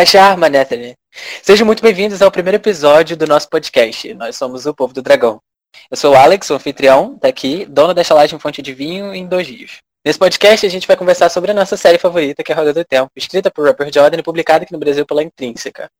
[0.00, 0.94] Da charma, Nathalie.
[1.42, 4.14] Sejam muito bem-vindos ao primeiro episódio do nosso podcast.
[4.14, 5.38] Nós somos o Povo do Dragão.
[5.90, 9.46] Eu sou o Alex, o anfitrião daqui, dono da chalagem Fonte de Vinho em Dois
[9.46, 9.76] Rios.
[10.02, 12.72] Nesse podcast a gente vai conversar sobre a nossa série favorita, que é a Roda
[12.72, 15.90] do Tempo, escrita por Robert Jordan e publicada aqui no Brasil pela Intrínseca.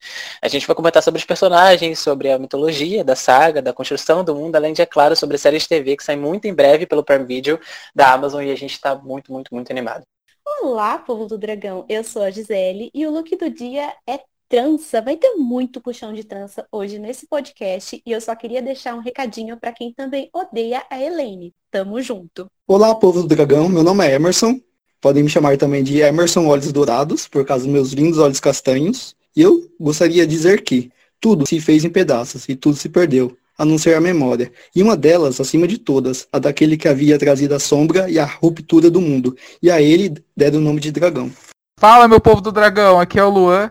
[0.41, 4.35] A gente vai comentar sobre os personagens, sobre a mitologia da saga, da construção do
[4.35, 6.87] mundo, além de, é claro, sobre a série de TV que sai muito em breve
[6.87, 7.61] pelo Prime Video
[7.95, 10.07] da Amazon e a gente está muito, muito, muito animado.
[10.45, 11.85] Olá, povo do dragão.
[11.89, 15.01] Eu sou a Gisele e o look do dia é trança.
[15.01, 19.01] Vai ter muito puxão de trança hoje nesse podcast e eu só queria deixar um
[19.01, 21.55] recadinho para quem também odeia a Elaine.
[21.71, 22.47] Tamo junto.
[22.67, 23.69] Olá, povo do dragão.
[23.69, 24.61] Meu nome é Emerson.
[25.01, 29.17] Podem me chamar também de Emerson Olhos Dourados, por causa dos meus lindos olhos castanhos.
[29.35, 33.37] E eu gostaria de dizer que tudo se fez em pedaços e tudo se perdeu
[33.61, 37.19] a não ser a memória, e uma delas, acima de todas, a daquele que havia
[37.19, 40.91] trazido a sombra e a ruptura do mundo, e a ele deram o nome de
[40.91, 41.31] dragão.
[41.79, 43.71] Fala, meu povo do dragão, aqui é o Luan,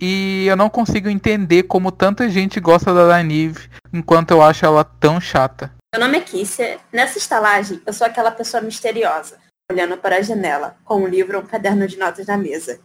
[0.00, 4.82] e eu não consigo entender como tanta gente gosta da Danive, enquanto eu acho ela
[4.82, 5.72] tão chata.
[5.94, 9.38] Meu nome é Kissia, nessa estalagem eu sou aquela pessoa misteriosa,
[9.70, 12.80] olhando para a janela, com um livro ou um caderno de notas na mesa.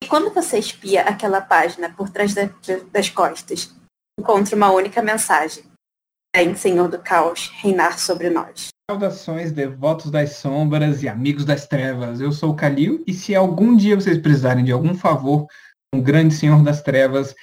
[0.00, 2.32] E quando você espia aquela página por trás
[2.92, 3.74] das costas,
[4.16, 5.64] encontra uma única mensagem
[6.36, 8.68] Vem, Senhor do Caos, reinar sobre nós.
[8.90, 12.20] Saudações, devotos das sombras e amigos das trevas.
[12.20, 15.46] Eu sou o Kalil e se algum dia vocês precisarem de algum favor,
[15.94, 17.34] um grande Senhor das Trevas, é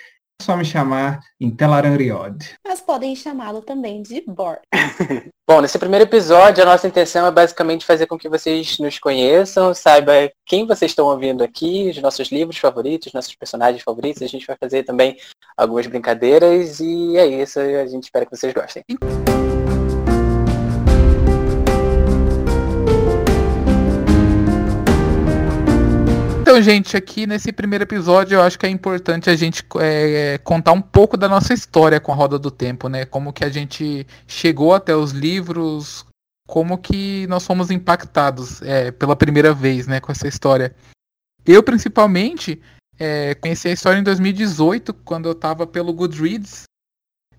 [0.42, 2.56] só me chamar em Telaranriod.
[2.66, 4.60] Mas podem chamá-lo também de Bor.
[5.48, 9.74] Bom, nesse primeiro episódio, a nossa intenção é basicamente fazer com que vocês nos conheçam,
[9.74, 14.22] saiba quem vocês estão ouvindo aqui, os nossos livros favoritos, nossos personagens favoritos.
[14.22, 15.18] A gente vai fazer também
[15.58, 17.60] algumas brincadeiras e é isso.
[17.60, 18.84] A gente espera que vocês gostem.
[26.54, 30.72] Então, gente, aqui nesse primeiro episódio eu acho que é importante a gente é, contar
[30.72, 33.06] um pouco da nossa história com a Roda do Tempo, né?
[33.06, 36.06] Como que a gente chegou até os livros,
[36.48, 40.76] como que nós fomos impactados é, pela primeira vez, né, com essa história.
[41.44, 42.62] Eu, principalmente,
[43.00, 46.66] é, conheci a história em 2018, quando eu estava pelo Goodreads,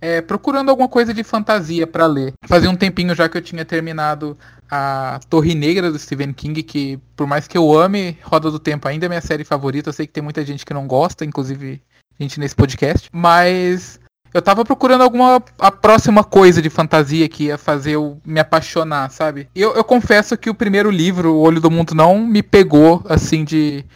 [0.04, 2.34] é, procurando alguma coisa de fantasia para ler.
[2.46, 4.36] Fazia um tempinho já que eu tinha terminado
[4.70, 8.86] a Torre Negra do Stephen King, que por mais que eu ame Roda do Tempo,
[8.86, 9.88] ainda é minha série favorita.
[9.88, 11.80] Eu sei que tem muita gente que não gosta, inclusive
[12.20, 13.98] gente nesse podcast, mas
[14.34, 19.10] eu tava procurando alguma a próxima coisa de fantasia que ia fazer eu me apaixonar,
[19.10, 19.48] sabe?
[19.54, 23.42] Eu, eu confesso que o primeiro livro, O Olho do Mundo, não me pegou assim
[23.42, 23.86] de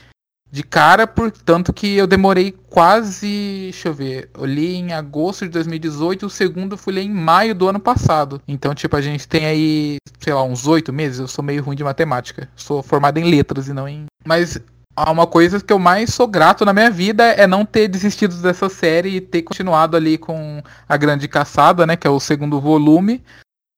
[0.50, 5.50] de cara, portanto que eu demorei quase, deixa eu ver, eu li em agosto de
[5.50, 8.40] 2018, o segundo eu fui ler em maio do ano passado.
[8.48, 11.76] Então, tipo, a gente tem aí, sei lá, uns oito meses, eu sou meio ruim
[11.76, 12.48] de matemática.
[12.56, 14.06] Sou formado em letras e não em...
[14.24, 14.58] Mas
[14.96, 18.68] uma coisa que eu mais sou grato na minha vida é não ter desistido dessa
[18.68, 23.22] série e ter continuado ali com A Grande Caçada, né, que é o segundo volume,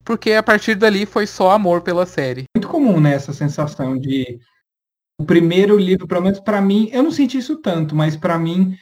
[0.04, 2.44] porque a partir dali foi só amor pela série.
[2.56, 4.41] Muito comum, né, essa sensação de
[5.20, 8.75] o primeiro livro, pelo menos para mim, eu não senti isso tanto, mas para mim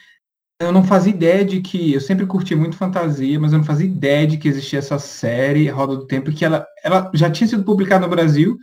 [0.61, 3.85] eu não fazia ideia de que eu sempre curti muito fantasia, mas eu não fazia
[3.85, 7.65] ideia de que existia essa série Roda do Tempo que ela, ela já tinha sido
[7.65, 8.57] publicada no Brasil.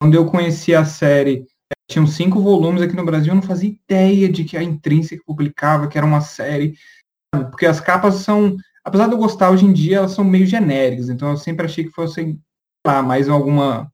[0.00, 1.44] Quando eu conheci a série,
[1.90, 5.88] tinham cinco volumes aqui no Brasil, eu não fazia ideia de que a Intrínseca publicava,
[5.88, 6.74] que era uma série,
[7.50, 11.08] porque as capas são, apesar de eu gostar hoje em dia, elas são meio genéricas,
[11.08, 12.40] então eu sempre achei que fossem
[12.86, 13.90] lá mais alguma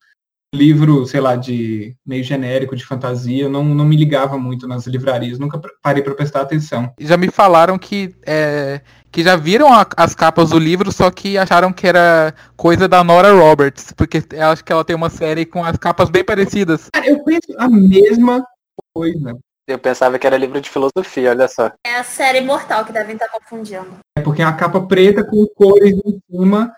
[0.54, 5.38] livro, sei lá, de meio genérico, de fantasia, não, não me ligava muito nas livrarias,
[5.38, 6.92] nunca parei para prestar atenção.
[7.00, 11.38] Já me falaram que, é, que já viram a, as capas do livro, só que
[11.38, 15.46] acharam que era coisa da Nora Roberts, porque eu acho que ela tem uma série
[15.46, 16.90] com as capas bem parecidas.
[16.92, 18.44] Cara, eu penso a mesma
[18.94, 19.38] coisa.
[19.66, 21.72] Eu pensava que era livro de filosofia, olha só.
[21.86, 23.98] É a série Mortal que devem estar confundindo.
[24.18, 26.72] É porque é uma capa preta com cores em cima,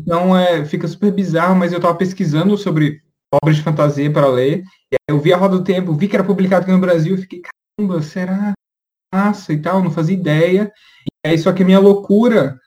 [0.00, 3.00] então é, fica super bizarro, mas eu tava pesquisando sobre
[3.32, 4.62] obras de fantasia para ler.
[4.92, 7.16] E aí eu vi a Roda do Tempo, vi que era publicado aqui no Brasil,
[7.16, 8.52] fiquei, caramba, será?
[9.12, 10.72] Massa e tal, não fazia ideia.
[11.24, 12.58] E aí só que a minha loucura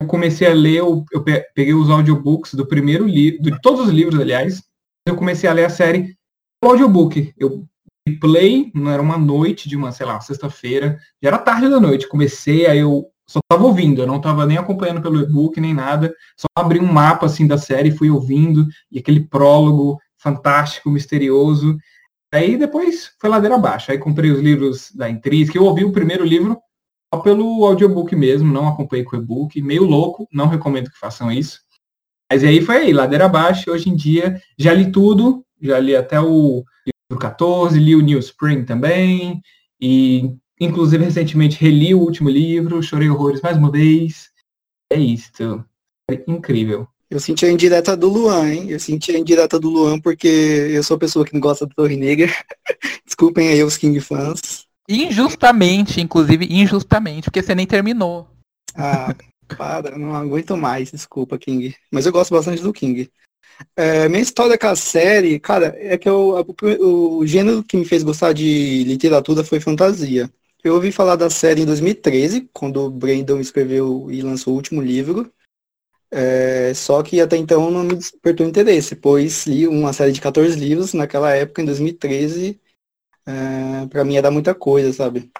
[0.00, 3.92] eu comecei a ler, eu, eu peguei os audiobooks do primeiro livro, de todos os
[3.92, 4.62] livros, aliás,
[5.06, 6.16] eu comecei a ler a série
[6.62, 7.32] audiobook.
[7.38, 7.64] Eu
[8.20, 12.08] play, não era uma noite de uma, sei lá, sexta-feira, já era tarde da noite,
[12.08, 16.12] comecei, aí eu só estava ouvindo, eu não estava nem acompanhando pelo e-book nem nada,
[16.36, 21.76] só abri um mapa assim da série, fui ouvindo, e aquele prólogo fantástico, misterioso.
[22.32, 23.90] Aí depois foi ladeira abaixo.
[23.90, 26.58] Aí comprei os livros da que eu ouvi o primeiro livro
[27.12, 31.30] só pelo audiobook mesmo, não acompanhei com o e-book, meio louco, não recomendo que façam
[31.30, 31.60] isso.
[32.30, 36.18] Mas aí foi aí, ladeira abaixo, hoje em dia já li tudo, já li até
[36.18, 39.42] o livro 14, li o New Spring também,
[39.78, 44.30] e Inclusive, recentemente reli o último livro, chorei horrores mais uma vez.
[44.92, 45.64] É isso.
[46.08, 46.86] É incrível.
[47.12, 48.70] Eu senti a indireta do Luan, hein?
[48.70, 51.94] Eu senti a indireta do Luan porque eu sou pessoa que não gosta do Torre
[51.94, 52.32] Negra.
[53.04, 54.66] Desculpem aí os King fãs.
[54.88, 58.26] Injustamente, inclusive, injustamente, porque você nem terminou.
[58.74, 59.14] Ah,
[59.58, 61.76] para, não aguento mais, desculpa, King.
[61.90, 63.10] Mas eu gosto bastante do King.
[63.76, 66.42] É, minha história com a série, cara, é que eu,
[66.80, 70.30] o, o gênero que me fez gostar de literatura foi fantasia.
[70.64, 74.80] Eu ouvi falar da série em 2013, quando o Brandon escreveu e lançou o último
[74.80, 75.30] livro.
[76.14, 80.54] É, só que até então não me despertou interesse, pois li uma série de 14
[80.58, 82.60] livros naquela época, em 2013.
[83.24, 85.32] É, para mim era muita coisa, sabe?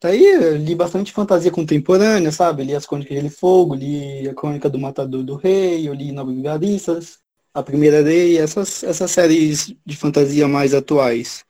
[0.00, 2.64] Daí eu li bastante fantasia contemporânea, sabe?
[2.64, 6.34] Li As Crônicas de Fogo, li A Crônica do Matador do Rei, eu li Nove
[6.34, 7.20] Vigaristas,
[7.54, 11.44] A Primeira Lei, essas, essas séries de fantasia mais atuais.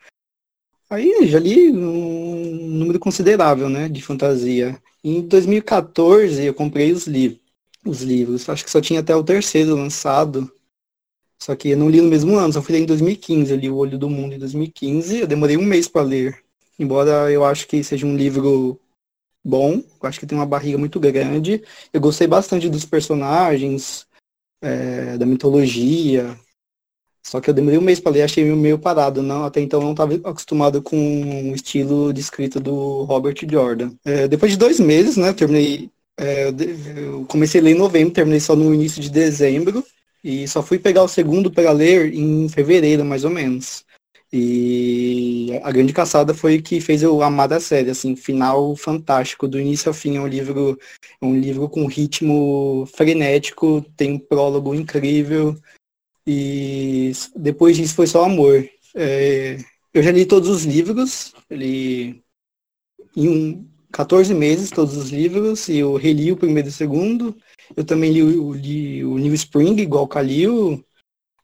[0.91, 4.79] Aí já li um número considerável, né, de fantasia.
[5.03, 7.42] Em 2014 eu comprei os, li
[7.85, 8.49] os livros.
[8.49, 10.51] Acho que só tinha até o terceiro lançado.
[11.41, 13.51] Só que eu não li no mesmo ano, só fui ler em 2015.
[13.51, 15.21] Eu li O Olho do Mundo em 2015.
[15.21, 16.43] Eu demorei um mês para ler.
[16.79, 18.81] Embora eu acho que seja um livro
[19.45, 21.63] bom, eu acho que tem uma barriga muito grande.
[21.93, 24.07] Eu gostei bastante dos personagens,
[24.61, 26.39] é, da mitologia,
[27.23, 29.23] só que eu demorei um mês para ler, achei meio parado.
[29.23, 33.93] Não, até então não estava acostumado com o estilo de escrita do Robert Jordan.
[34.05, 35.91] É, depois de dois meses, né, terminei.
[36.19, 36.49] É,
[36.97, 39.85] eu comecei a ler em novembro, terminei só no início de dezembro.
[40.25, 43.85] E só fui pegar o segundo para ler em fevereiro, mais ou menos.
[44.33, 49.61] E a grande caçada foi que fez eu amar a série, assim, final fantástico, do
[49.61, 50.79] início ao fim, é um livro,
[51.21, 55.55] é um livro com ritmo frenético, tem um prólogo incrível,
[56.27, 58.67] e depois disso foi só amor.
[58.95, 59.59] É,
[59.93, 62.23] eu já li todos os livros, li
[63.15, 67.37] em 14 meses todos os livros, e eu reli o primeiro e o segundo.
[67.77, 70.83] Eu também li, o, li o New Spring, igual o Kalil,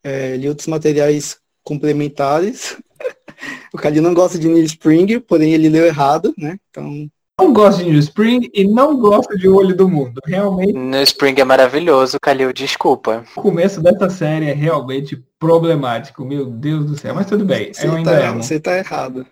[0.02, 2.76] é, li outros materiais complementares.
[3.72, 6.58] o Kalil não gosta de New Spring, porém ele leu errado, né?
[6.70, 7.08] Então
[7.38, 10.20] não gosto de New Spring e não gosto de O Olho do Mundo.
[10.26, 10.72] Realmente.
[10.72, 13.24] New Spring é maravilhoso, Calil, desculpa.
[13.36, 17.14] O começo dessa série é realmente problemático, meu Deus do céu.
[17.14, 18.42] Mas tudo bem, você eu ainda tá, amo.
[18.42, 19.24] Você tá errado.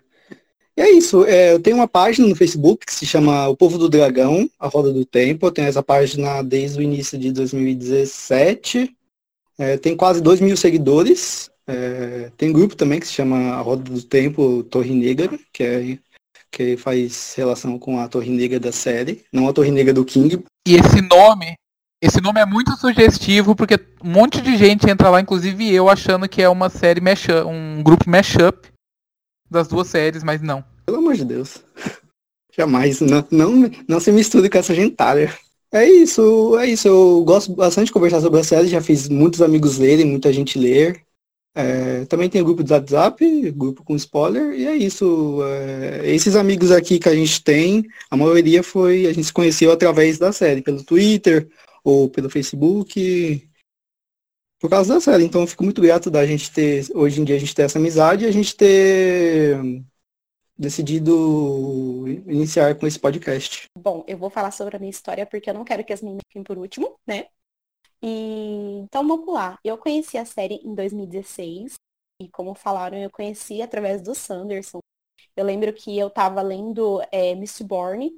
[0.77, 3.79] E é isso, é, eu tenho uma página no Facebook que se chama O Povo
[3.79, 5.47] do Dragão, A Roda do Tempo.
[5.47, 8.95] Eu tenho essa página desde o início de 2017.
[9.59, 11.51] É, tem quase 2 mil seguidores.
[11.67, 15.99] É, tem grupo também que se chama A Roda do Tempo Torre Negra, que é
[16.51, 20.43] que faz relação com a Torre Negra da série, não a Torre Negra do King.
[20.67, 21.55] E esse nome,
[22.03, 26.27] esse nome é muito sugestivo porque um monte de gente entra lá, inclusive eu, achando
[26.27, 28.69] que é uma série mashup, um grupo mashup
[29.51, 30.65] das duas séries, mas não.
[30.85, 31.59] Pelo amor de Deus.
[32.57, 35.33] Jamais, não, não, não se misture com essa gentalha.
[35.71, 36.89] É isso, é isso.
[36.89, 40.59] Eu gosto bastante de conversar sobre a série, já fiz muitos amigos lerem, muita gente
[40.59, 41.03] ler.
[41.55, 45.41] É, também tem grupo do WhatsApp, grupo com spoiler, e é isso.
[45.43, 49.73] É, esses amigos aqui que a gente tem, a maioria foi, a gente se conheceu
[49.73, 51.49] através da série, pelo Twitter
[51.83, 53.43] ou pelo Facebook,
[54.59, 55.25] por causa da série.
[55.25, 57.79] Então eu fico muito grato da gente ter, hoje em dia a gente ter essa
[57.79, 59.59] amizade e a gente ter
[60.59, 63.67] decidido iniciar com esse podcast.
[63.79, 66.23] Bom, eu vou falar sobre a minha história porque eu não quero que as meninas
[66.29, 67.27] fiquem por último, né?
[68.03, 69.59] E então vamos lá.
[69.63, 71.75] Eu conheci a série em 2016
[72.21, 74.81] e como falaram, eu conheci através do Sanderson.
[75.37, 78.11] Eu lembro que eu estava lendo é, Mistborn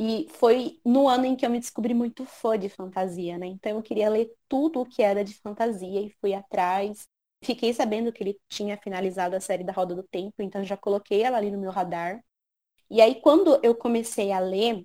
[0.00, 3.46] e foi no ano em que eu me descobri muito fã de fantasia, né?
[3.48, 7.06] Então eu queria ler tudo o que era de fantasia e fui atrás.
[7.44, 11.22] Fiquei sabendo que ele tinha finalizado a série da Roda do Tempo, então já coloquei
[11.22, 12.24] ela ali no meu radar.
[12.90, 14.84] E aí quando eu comecei a ler,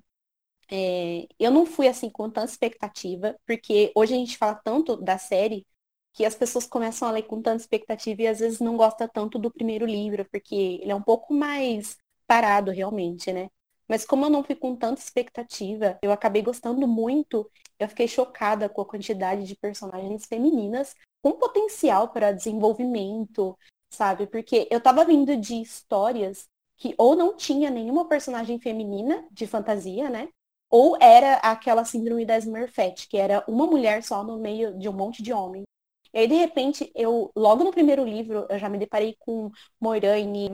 [0.72, 5.18] é, eu não fui assim com tanta expectativa, porque hoje a gente fala tanto da
[5.18, 5.66] série
[6.14, 9.40] que as pessoas começam a ler com tanta expectativa e às vezes não gosta tanto
[9.40, 13.50] do primeiro livro, porque ele é um pouco mais parado realmente, né?
[13.88, 17.50] Mas como eu não fui com tanta expectativa, eu acabei gostando muito.
[17.80, 23.58] Eu fiquei chocada com a quantidade de personagens femininas com potencial para desenvolvimento,
[23.90, 24.28] sabe?
[24.28, 30.10] Porque eu tava vindo de histórias que ou não tinha nenhuma personagem feminina de fantasia,
[30.10, 30.30] né?
[30.70, 34.94] Ou era aquela síndrome da Smurfette, que era uma mulher só no meio de um
[34.94, 35.66] monte de homens.
[36.14, 40.50] E aí, de repente, eu, logo no primeiro livro, eu já me deparei com Moiraine,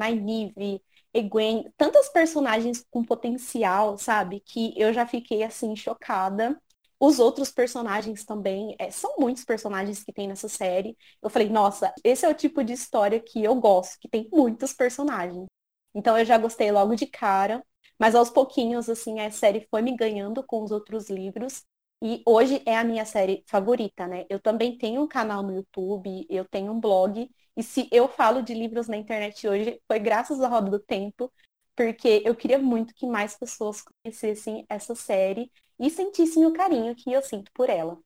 [1.14, 4.40] Egwene, tantas personagens com potencial, sabe?
[4.42, 6.60] Que eu já fiquei, assim, chocada.
[7.00, 10.96] Os outros personagens também, é, são muitos personagens que tem nessa série.
[11.22, 14.74] Eu falei, nossa, esse é o tipo de história que eu gosto, que tem muitos
[14.74, 15.46] personagens.
[15.94, 17.64] Então eu já gostei logo de cara.
[18.00, 21.64] Mas aos pouquinhos, assim, a série foi me ganhando com os outros livros.
[22.04, 24.26] E hoje é a minha série favorita, né?
[24.28, 27.30] Eu também tenho um canal no YouTube, eu tenho um blog.
[27.56, 31.32] E se eu falo de livros na internet hoje, foi graças à Roda do Tempo,
[31.76, 37.12] porque eu queria muito que mais pessoas conhecessem essa série e sentissem o carinho que
[37.12, 38.00] eu sinto por ela.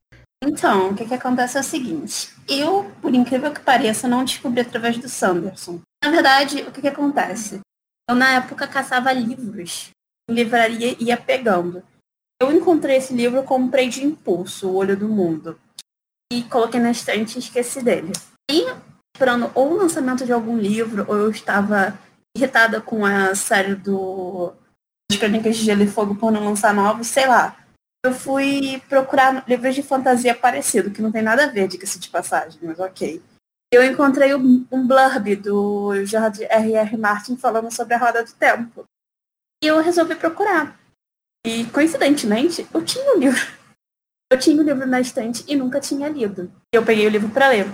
[0.44, 2.34] Então, o que, que acontece é o seguinte.
[2.46, 5.80] Eu, por incrível que pareça, não descobri através do Sanderson.
[6.04, 7.60] Na verdade, o que, que acontece?
[8.08, 9.90] Eu, na época, caçava livros
[10.28, 11.82] em livraria e ia pegando.
[12.40, 15.58] Eu encontrei esse livro, comprei de impulso, O Olho do Mundo.
[16.32, 18.12] E coloquei na estante e esqueci dele.
[18.50, 18.66] E,
[19.14, 21.98] esperando ou o lançamento de algum livro, ou eu estava
[22.36, 24.52] irritada com a série do
[25.10, 27.56] As Crônicas de Gelo e Fogo por não lançar novos, sei lá.
[28.04, 32.08] Eu fui procurar livros de fantasia parecido, que não tem nada a ver, diga-se de
[32.08, 33.22] passagem, mas ok
[33.72, 36.96] eu encontrei um, um blurb do George R.R.
[36.96, 38.84] Martin falando sobre a roda do tempo.
[39.62, 40.78] E eu resolvi procurar.
[41.46, 43.46] E, coincidentemente, eu tinha o um livro.
[44.32, 46.52] Eu tinha o um livro na estante e nunca tinha lido.
[46.74, 47.66] Eu peguei o livro para ler.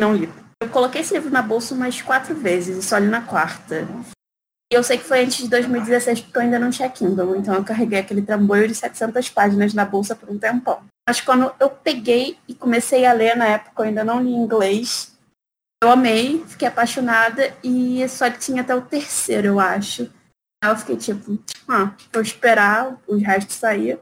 [0.00, 0.26] Não li.
[0.62, 3.86] Eu coloquei esse livro na bolsa umas quatro vezes e só li na quarta.
[4.72, 7.36] E eu sei que foi antes de 2016 porque eu ainda não tinha Kindle.
[7.36, 10.82] Então eu carreguei aquele trambolho de 700 páginas na bolsa por um tempão.
[11.06, 15.14] Mas quando eu peguei e comecei a ler na época, eu ainda não li inglês.
[15.84, 20.10] Eu amei, fiquei apaixonada e só tinha até o terceiro, eu acho.
[20.64, 21.38] Aí eu fiquei tipo,
[21.68, 23.98] ah, vou esperar os restos sair.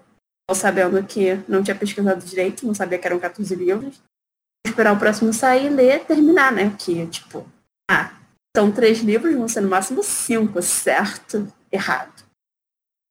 [0.54, 3.96] Sabendo que não tinha pesquisado direito, não sabia que eram 14 livros.
[3.96, 6.74] Vou esperar o próximo sair, ler, terminar, né?
[6.78, 7.46] Que, tipo,
[7.90, 8.12] ah,
[8.56, 11.50] são três livros, vão ser no máximo cinco, certo?
[11.72, 12.24] Errado.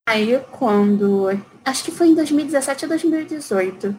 [0.08, 1.28] Aí quando.
[1.64, 3.98] Acho que foi em 2017 ou 2018.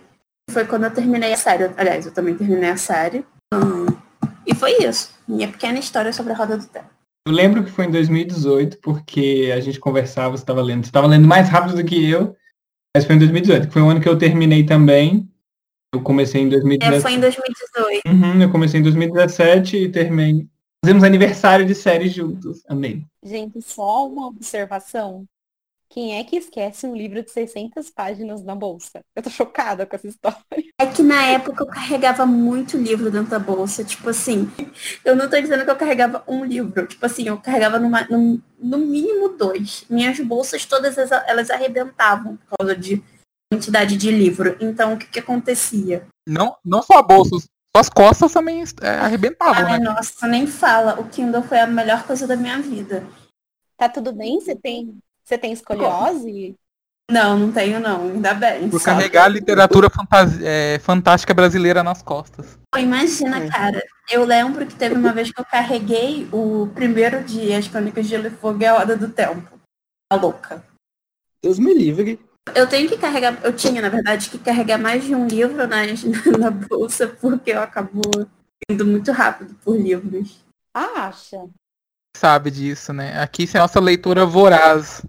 [0.51, 1.73] Foi quando eu terminei a série.
[1.77, 3.25] Aliás, eu também terminei a série.
[3.53, 3.85] Hum,
[4.45, 5.13] e foi isso.
[5.27, 6.94] Minha pequena história sobre a Roda do Tempo.
[7.27, 10.83] Eu lembro que foi em 2018, porque a gente conversava, você estava lendo.
[10.83, 12.35] Você estava lendo mais rápido do que eu.
[12.95, 15.27] Mas foi em 2018, que foi o ano que eu terminei também.
[15.93, 16.97] Eu comecei em 2017.
[16.97, 18.07] É, foi em 2018.
[18.07, 20.47] Uhum, eu comecei em 2017 e terminei.
[20.83, 22.61] Fizemos aniversário de série juntos.
[22.67, 23.03] Amei.
[23.23, 25.25] Gente, só uma observação.
[25.89, 29.01] Quem é que esquece um livro de 600 páginas na bolsa?
[29.15, 30.39] Eu tô chocada com essa história.
[30.77, 33.81] É que na época eu carregava muito livro dentro da bolsa.
[33.81, 34.51] Tipo assim,
[35.05, 36.85] eu não tô dizendo que eu carregava um livro.
[36.85, 39.85] Tipo assim, eu carregava numa, no, no mínimo dois.
[39.89, 43.01] Minhas bolsas todas elas arrebentavam por causa de
[43.49, 44.57] quantidade de livro.
[44.59, 46.05] Então, o que que acontecia?
[46.27, 47.37] Não, não só a bolsa,
[47.75, 49.85] as costas também é, arrebentavam, Ai, né?
[49.85, 50.99] nossa, nem fala.
[50.99, 53.05] O Kindle foi a melhor coisa da minha vida.
[53.77, 54.39] Tá tudo bem?
[54.39, 56.55] Você tem você tem escoliose?
[57.09, 58.69] Não, não tenho não, ainda bem.
[58.69, 59.87] Por carregar a literatura
[60.43, 62.57] é, fantástica brasileira nas costas.
[62.77, 63.49] Imagina, é.
[63.49, 63.83] cara.
[64.09, 68.11] Eu lembro que teve uma vez que eu carreguei o primeiro dia As Crônicas de
[68.11, 69.59] Gelo e Fogo e a Hora do Tempo.
[70.11, 70.63] A louca.
[71.41, 72.19] Deus me livre.
[72.53, 75.81] Eu tenho que carregar, eu tinha, na verdade, que carregar mais de um livro na,
[76.37, 78.01] na bolsa, porque eu acabo
[78.69, 80.43] indo muito rápido por livros.
[80.73, 81.47] Ah, acha?
[82.15, 83.19] Sabe disso, né?
[83.19, 85.03] Aqui é a nossa leitura voraz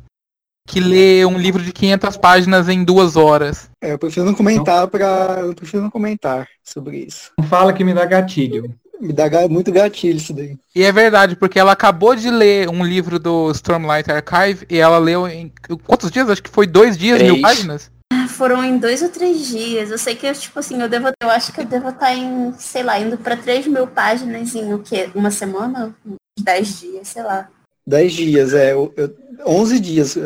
[0.66, 3.70] que lê um livro de 500 páginas em duas horas.
[3.80, 7.30] É, eu prefiro não comentar para, eu prefiro não comentar sobre isso.
[7.38, 8.75] Não fala que me dá gatilho.
[9.00, 10.56] Me dá muito gatilho isso daí.
[10.75, 14.99] E é verdade, porque ela acabou de ler um livro do Stormlight Archive e ela
[14.99, 15.52] leu em
[15.85, 16.28] quantos dias?
[16.28, 17.32] Acho que foi dois dias, Três.
[17.32, 17.90] mil páginas.
[18.28, 19.90] Foram em dois ou três dias.
[19.90, 21.08] Eu sei que, tipo assim, eu devo.
[21.23, 24.73] Eu acho que eu devo estar em, sei lá, indo para três mil páginas em
[24.75, 25.08] o quê?
[25.14, 25.94] Uma semana?
[26.38, 27.49] Dez dias, sei lá.
[27.87, 28.73] Dez dias, é.
[28.73, 29.14] Eu, eu,
[29.46, 30.18] 11 dias.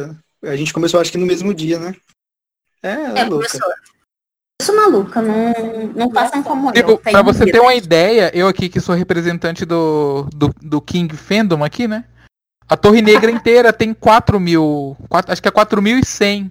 [0.42, 1.94] A gente começou acho que no mesmo dia, né?
[2.82, 3.49] É, é, é louca.
[3.49, 3.70] Começou.
[4.61, 6.99] Eu sou maluca, não, não passam como tipo, eu.
[6.99, 11.64] Pra você ter uma ideia, eu aqui que sou representante do, do, do King Fandom
[11.64, 12.04] aqui, né?
[12.68, 14.97] A Torre Negra inteira tem 4 mil.
[15.09, 16.50] 4, acho que é 4.100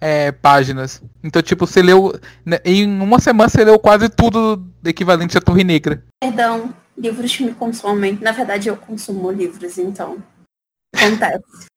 [0.00, 1.02] é, páginas.
[1.22, 2.18] Então, tipo, você leu.
[2.46, 6.04] Né, em uma semana você leu quase tudo equivalente à Torre Negra.
[6.22, 8.16] Perdão, livros me consomem.
[8.20, 10.22] Na verdade, eu consumo livros, então.
[10.94, 11.68] Acontece.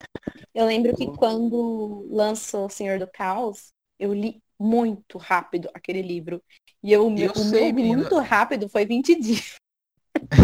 [0.54, 6.42] Eu lembro que quando lançou O Senhor do Caos, eu li muito rápido aquele livro.
[6.84, 7.98] E eu, Eu o sei, meu menina.
[7.98, 9.56] muito rápido foi 20 dias.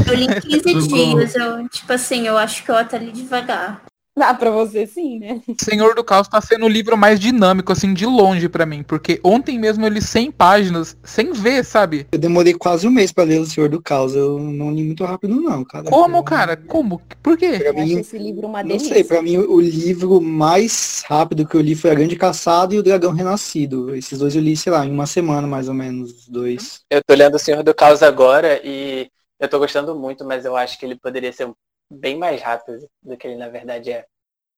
[0.07, 1.15] Eu li em 15 Socorro.
[1.15, 1.35] dias.
[1.35, 3.85] Eu, tipo assim, eu acho que eu até li devagar.
[4.21, 5.41] Ah, pra você sim, né?
[5.61, 8.83] Senhor do Caos tá sendo o livro mais dinâmico, assim, de longe pra mim.
[8.83, 12.05] Porque ontem mesmo eu li 100 páginas, sem ver, sabe?
[12.11, 14.15] Eu demorei quase um mês pra ler O Senhor do Caos.
[14.15, 15.85] Eu não li muito rápido, não, cara.
[15.89, 16.57] Como, Eu- cara?
[16.57, 17.01] Como?
[17.23, 17.57] Por quê?
[17.59, 18.93] Pra Eu mim, esse livro uma não delícia.
[18.93, 22.77] sei, pra mim o livro mais rápido que eu li foi A Grande Caçada e
[22.79, 23.95] O Dragão Renascido.
[23.95, 26.81] Esses dois eu li, sei lá, em uma semana mais ou menos, os dois.
[26.89, 29.09] Eu tô lendo O Senhor do Caos agora e
[29.39, 31.49] eu tô gostando muito, mas eu acho que ele poderia ser
[31.89, 34.05] bem mais rápido do que ele na verdade é.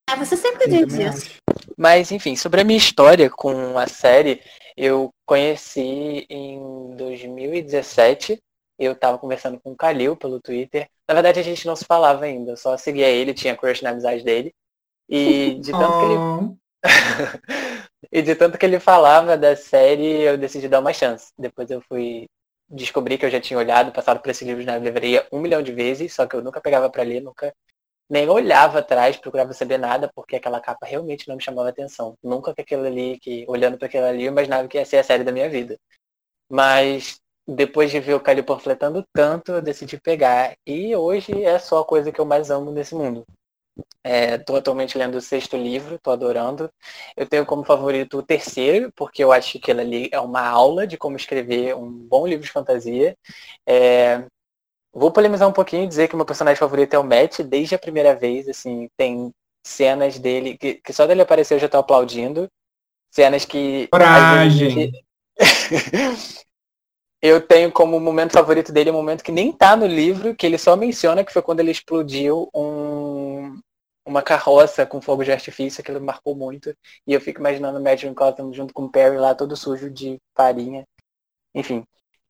[0.10, 1.10] É, você sempre diz isso.
[1.10, 1.42] acho.
[1.78, 4.42] Mas, enfim, sobre a minha história com a série,
[4.76, 8.38] eu conheci em 2017.
[8.78, 10.90] Eu tava conversando com o Kalil pelo Twitter.
[11.08, 13.92] Na verdade, a gente não se falava ainda, eu só seguia ele, tinha crush na
[13.92, 14.54] amizade dele.
[15.08, 16.16] E de tanto que ele
[16.84, 16.88] Oh,
[18.12, 21.32] e de tanto que ele falava da série, eu decidi dar uma chance.
[21.38, 22.28] Depois eu fui
[22.72, 25.72] descobrir que eu já tinha olhado, passado por esse livro na livraria um milhão de
[25.72, 27.54] vezes, só que eu nunca pegava pra ler, nunca
[28.10, 32.18] nem olhava atrás, procurava saber nada, porque aquela capa realmente não me chamava atenção.
[32.22, 35.04] Nunca que aquilo ali, que olhando para aquilo ali, eu imaginava que ia ser a
[35.04, 35.78] série da minha vida.
[36.50, 40.54] Mas depois de ver o Calil panfletando tanto, eu decidi pegar.
[40.68, 43.26] E hoje é só a coisa que eu mais amo nesse mundo.
[44.04, 46.72] Estou atualmente lendo o sexto livro, estou adorando.
[47.16, 50.88] Eu tenho como favorito o terceiro, porque eu acho que ele ali é uma aula
[50.88, 53.16] de como escrever um bom livro de fantasia.
[53.66, 54.26] É,
[54.94, 57.80] Vou polemizar um pouquinho e dizer que meu personagem favorito é o Matt, desde a
[57.80, 59.32] primeira vez, assim, tem
[59.66, 62.50] cenas dele, que, que só dele aparecer eu já tô aplaudindo.
[63.10, 63.88] Cenas que.
[63.88, 64.92] Coragem.
[67.22, 70.58] eu tenho como momento favorito dele um momento que nem tá no livro, que ele
[70.58, 72.62] só menciona que foi quando ele explodiu um,
[74.12, 76.76] uma carroça com fogo de artifício, que ele marcou muito.
[77.08, 80.18] E eu fico imaginando o Matt Cotton junto com o Perry lá, todo sujo de
[80.36, 80.84] farinha.
[81.56, 81.84] Enfim.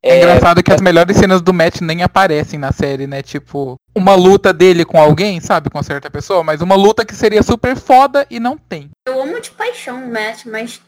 [0.03, 3.21] É, engraçado que as melhores cenas do Matt nem aparecem na série, né?
[3.21, 5.69] Tipo, uma luta dele com alguém, sabe?
[5.69, 8.89] Com certa pessoa, mas uma luta que seria super foda e não tem.
[9.07, 10.81] Eu amo de paixão o Matt, mas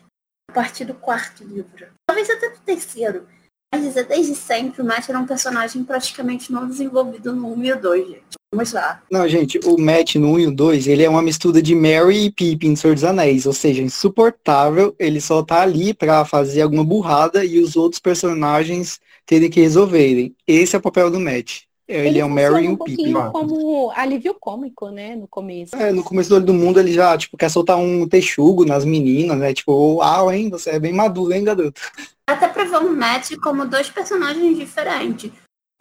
[0.49, 1.87] a partir do quarto livro.
[2.07, 3.27] Talvez até do terceiro.
[3.73, 7.81] Mas desde sempre o Matt era um personagem praticamente não desenvolvido no 1 e o
[7.81, 8.37] 2, gente.
[8.53, 9.01] Vamos lá.
[9.09, 12.25] Não, gente, o Matt no 1 e o 2, ele é uma mistura de Mary
[12.25, 16.83] e Pippin, Senhor dos Anéis, ou seja, insuportável, ele só tá ali pra fazer alguma
[16.83, 20.35] burrada e os outros personagens terem que resolverem.
[20.47, 21.61] Esse é o papel do Matt.
[21.87, 22.95] Ele, é o Mary e um o Pippin.
[22.95, 23.31] pouquinho Fato.
[23.31, 25.15] como alívio cômico, né?
[25.15, 25.75] No começo.
[25.75, 28.85] É, no começo do Olho do Mundo ele já, tipo, quer soltar um texugo nas
[28.85, 29.53] meninas, né?
[29.53, 31.81] Tipo, uau, hein, você é bem maduro, hein, garoto?
[32.25, 35.29] Até pra ver o Matt como dois personagens diferentes.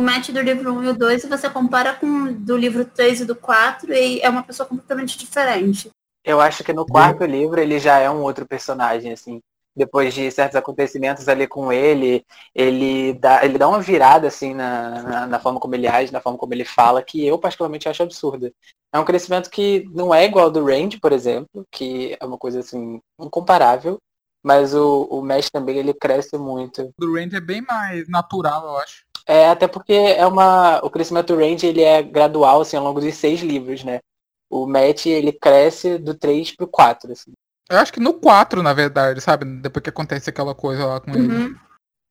[0.02, 2.84] O Matt do livro 1 e o 2 e você compara com o do livro
[2.84, 5.90] 3 e do 4 e é uma pessoa completamente diferente.
[6.24, 9.40] Eu acho que no quarto livro ele já é um outro personagem, assim.
[9.76, 15.02] Depois de certos acontecimentos ali com ele, ele dá, ele dá uma virada, assim, na,
[15.02, 18.02] na, na forma como ele age, na forma como ele fala, que eu particularmente acho
[18.02, 18.52] absurda.
[18.92, 22.36] É um crescimento que não é igual ao do Range, por exemplo, que é uma
[22.36, 23.98] coisa, assim, incomparável.
[24.42, 26.92] Mas o, o Mesh também, ele cresce muito.
[26.98, 29.11] Do Range é bem mais natural, eu acho.
[29.26, 30.84] É, até porque é uma.
[30.84, 34.00] O crescimento do Range ele é gradual, assim, ao longo dos seis livros, né?
[34.50, 37.32] O Matt, ele cresce do 3 pro 4, assim.
[37.70, 39.46] Eu acho que no 4, na verdade, sabe?
[39.46, 41.32] Depois que acontece aquela coisa lá com ele.
[41.32, 41.56] Uhum.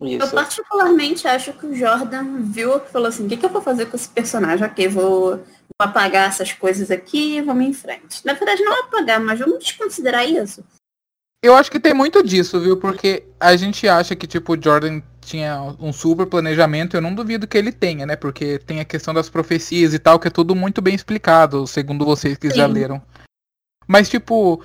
[0.02, 0.34] Eu Isso.
[0.34, 3.86] particularmente acho que o Jordan viu e falou assim, o que, que eu vou fazer
[3.86, 4.66] com esse personagem?
[4.66, 5.46] Ok, vou, vou
[5.78, 8.26] apagar essas coisas aqui e vamos em frente.
[8.26, 10.64] Na verdade, não apagar, mas vamos desconsiderar isso.
[11.44, 12.78] Eu acho que tem muito disso, viu?
[12.78, 17.48] Porque a gente acha que, tipo, o Jordan tinha um super planejamento, eu não duvido
[17.48, 18.16] que ele tenha, né?
[18.16, 22.06] Porque tem a questão das profecias e tal, que é tudo muito bem explicado, segundo
[22.06, 22.74] vocês que já Sim.
[22.74, 23.02] leram.
[23.88, 24.64] Mas, tipo,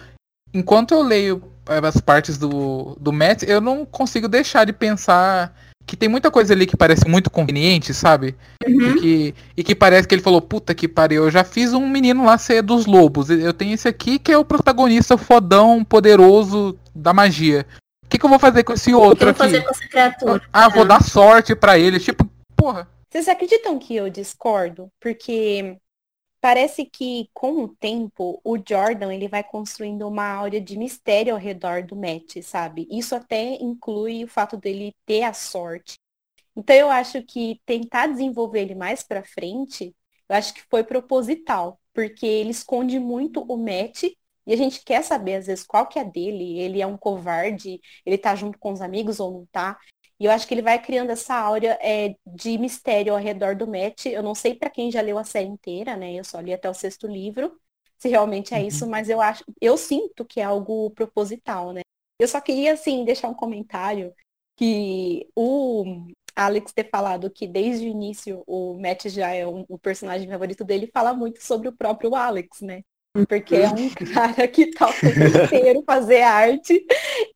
[0.53, 5.57] enquanto eu leio as partes do, do Matt, eu não consigo deixar de pensar
[5.87, 8.35] que tem muita coisa ali que parece muito conveniente, sabe?
[8.67, 8.97] Uhum.
[8.97, 11.89] E, que, e que parece que ele falou, puta que pariu, eu já fiz um
[11.89, 13.31] menino lá ser dos lobos.
[13.31, 17.65] Eu tenho esse aqui que é o protagonista fodão, poderoso da magia.
[18.05, 19.39] O que, que eu vou fazer com esse O que eu outro vou aqui?
[19.39, 20.43] fazer com essa criatura?
[20.53, 22.01] Ah, vou dar sorte pra ele.
[22.01, 22.89] Tipo, porra.
[23.11, 24.89] Vocês acreditam que eu discordo?
[25.01, 25.77] Porque
[26.47, 31.41] parece que com o tempo o Jordan ele vai construindo uma áurea de mistério ao
[31.41, 32.87] redor do Matt, sabe?
[32.89, 35.97] Isso até inclui o fato dele ter a sorte.
[36.57, 39.93] Então eu acho que tentar desenvolver ele mais pra frente,
[40.29, 45.03] eu acho que foi proposital, porque ele esconde muito o Matt e a gente quer
[45.03, 48.73] saber às vezes qual que é dele, ele é um covarde, ele tá junto com
[48.73, 49.77] os amigos ou não tá.
[50.19, 53.67] E eu acho que ele vai criando essa áurea é, de mistério ao redor do
[53.67, 54.07] Matt.
[54.07, 56.15] Eu não sei pra quem já leu a série inteira, né?
[56.15, 57.59] Eu só li até o sexto livro.
[57.99, 61.83] se realmente é isso, mas eu acho, eu sinto que é algo proposital, né?
[62.19, 64.15] Eu só queria, assim, deixar um comentário
[64.57, 65.85] que o
[66.35, 70.65] Alex ter falado que desde o início o Matt já é um, o personagem favorito
[70.65, 72.83] dele, fala muito sobre o próprio Alex, né?
[73.25, 75.09] Porque é um cara que toca o
[75.45, 76.85] inteiro fazer arte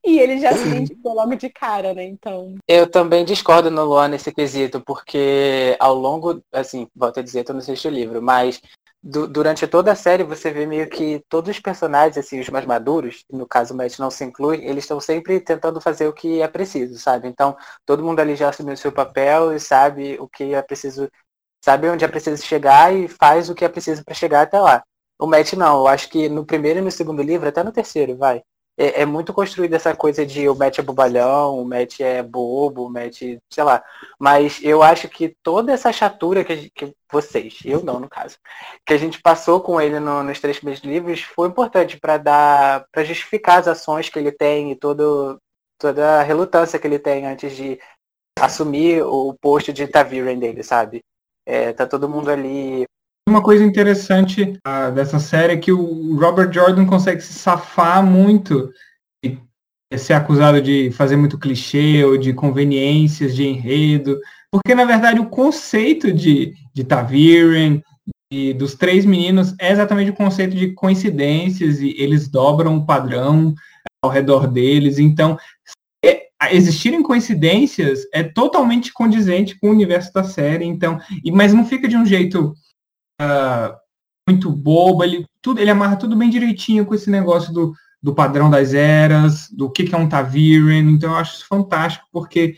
[0.04, 2.04] e ele já se identificou logo de cara, né?
[2.04, 2.56] Então.
[2.68, 7.54] Eu também discordo no Luan nesse quesito, porque ao longo, assim, volto a dizer, eu
[7.54, 8.60] não assisti o livro, mas
[9.02, 12.66] du durante toda a série você vê meio que todos os personagens, assim, os mais
[12.66, 16.42] maduros, no caso o Matt não se inclui, eles estão sempre tentando fazer o que
[16.42, 17.28] é preciso, sabe?
[17.28, 21.08] Então, todo mundo ali já assumiu o seu papel e sabe o que é preciso,
[21.64, 24.82] sabe onde é preciso chegar e faz o que é preciso para chegar até lá.
[25.20, 28.16] O Matt não, eu acho que no primeiro e no segundo livro, até no terceiro,
[28.16, 28.42] vai.
[28.76, 32.86] É, é muito construída essa coisa de o Matt é bobalhão, o Matt é bobo,
[32.86, 33.84] o Matt, sei lá.
[34.18, 38.38] Mas eu acho que toda essa chatura que, que vocês, eu não no caso,
[38.86, 42.86] que a gente passou com ele no, nos três primeiros livros foi importante para dar,
[42.90, 45.38] para justificar as ações que ele tem e todo,
[45.78, 47.78] toda a relutância que ele tem antes de
[48.38, 51.02] assumir o posto de Taviren dele, sabe?
[51.44, 52.86] É, tá todo mundo ali
[53.30, 58.70] uma coisa interessante uh, dessa série é que o Robert Jordan consegue se safar muito
[59.22, 59.38] de
[59.96, 64.18] ser acusado de fazer muito clichê ou de conveniências de enredo,
[64.50, 67.80] porque na verdade o conceito de, de Taviren
[68.32, 73.54] e dos três meninos é exatamente o conceito de coincidências e eles dobram o padrão
[74.02, 74.98] ao redor deles.
[74.98, 75.36] Então,
[76.04, 80.64] é, existirem coincidências é totalmente condizente com o universo da série.
[80.64, 82.54] Então, e, mas não fica de um jeito
[84.28, 88.48] muito boba, ele, tudo, ele amarra tudo bem direitinho com esse negócio do, do padrão
[88.48, 92.56] das eras, do que, que é um Taviren, então eu acho isso fantástico, porque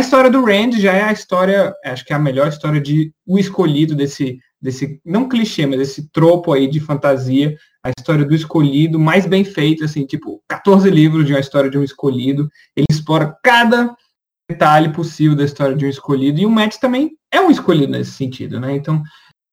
[0.00, 3.12] a história do Rand já é a história, acho que é a melhor história de
[3.26, 8.34] o escolhido desse, desse não clichê, mas esse tropo aí de fantasia, a história do
[8.34, 12.86] escolhido, mais bem feita, assim, tipo, 14 livros de uma história de um escolhido, ele
[12.90, 13.94] explora cada
[14.50, 18.12] detalhe possível da história de um escolhido, e o Matt também é um escolhido nesse
[18.12, 18.74] sentido, né?
[18.74, 19.02] Então,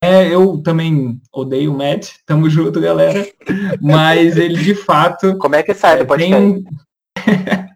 [0.01, 3.27] é, eu também odeio o Matt, tamo junto, galera.
[3.81, 5.37] Mas ele de fato.
[5.37, 6.41] Como é que sai do podcast?
[6.41, 6.63] Um...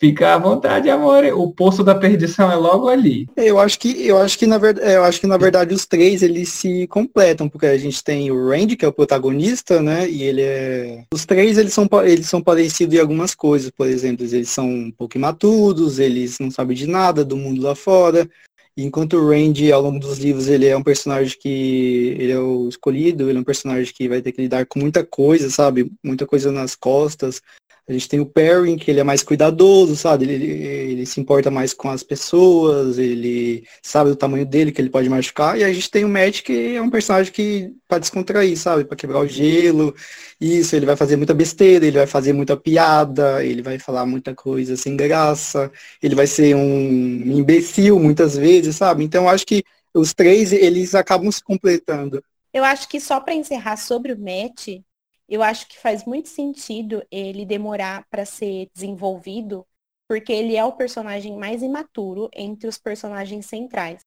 [0.00, 1.24] Fica à vontade, amor.
[1.34, 3.26] O poço da perdição é logo ali.
[3.36, 6.22] Eu acho que eu acho que na verdade, eu acho que na verdade os três
[6.22, 10.10] eles se completam, porque a gente tem o Randy, que é o protagonista, né?
[10.10, 14.26] E ele é os três eles são eles são parecidos em algumas coisas, por exemplo,
[14.26, 18.28] eles são um pouco imaturos, eles não sabem de nada do mundo lá fora.
[18.76, 22.68] Enquanto o Randy, ao longo dos livros, ele é um personagem que ele é o
[22.68, 25.92] escolhido, ele é um personagem que vai ter que lidar com muita coisa, sabe?
[26.02, 27.40] Muita coisa nas costas.
[27.86, 30.24] A gente tem o Perrin, que ele é mais cuidadoso, sabe?
[30.24, 34.80] Ele, ele, ele, se importa mais com as pessoas, ele sabe do tamanho dele, que
[34.80, 35.58] ele pode machucar.
[35.58, 38.84] E a gente tem o Matt, que é um personagem que para descontrair, sabe?
[38.84, 39.94] Para quebrar o gelo.
[40.40, 44.34] Isso, ele vai fazer muita besteira, ele vai fazer muita piada, ele vai falar muita
[44.34, 45.70] coisa sem graça,
[46.02, 49.04] ele vai ser um imbecil muitas vezes, sabe?
[49.04, 52.24] Então acho que os três, eles acabam se completando.
[52.52, 54.80] Eu acho que só para encerrar sobre o Matt,
[55.28, 59.66] eu acho que faz muito sentido ele demorar para ser desenvolvido,
[60.08, 64.02] porque ele é o personagem mais imaturo entre os personagens centrais.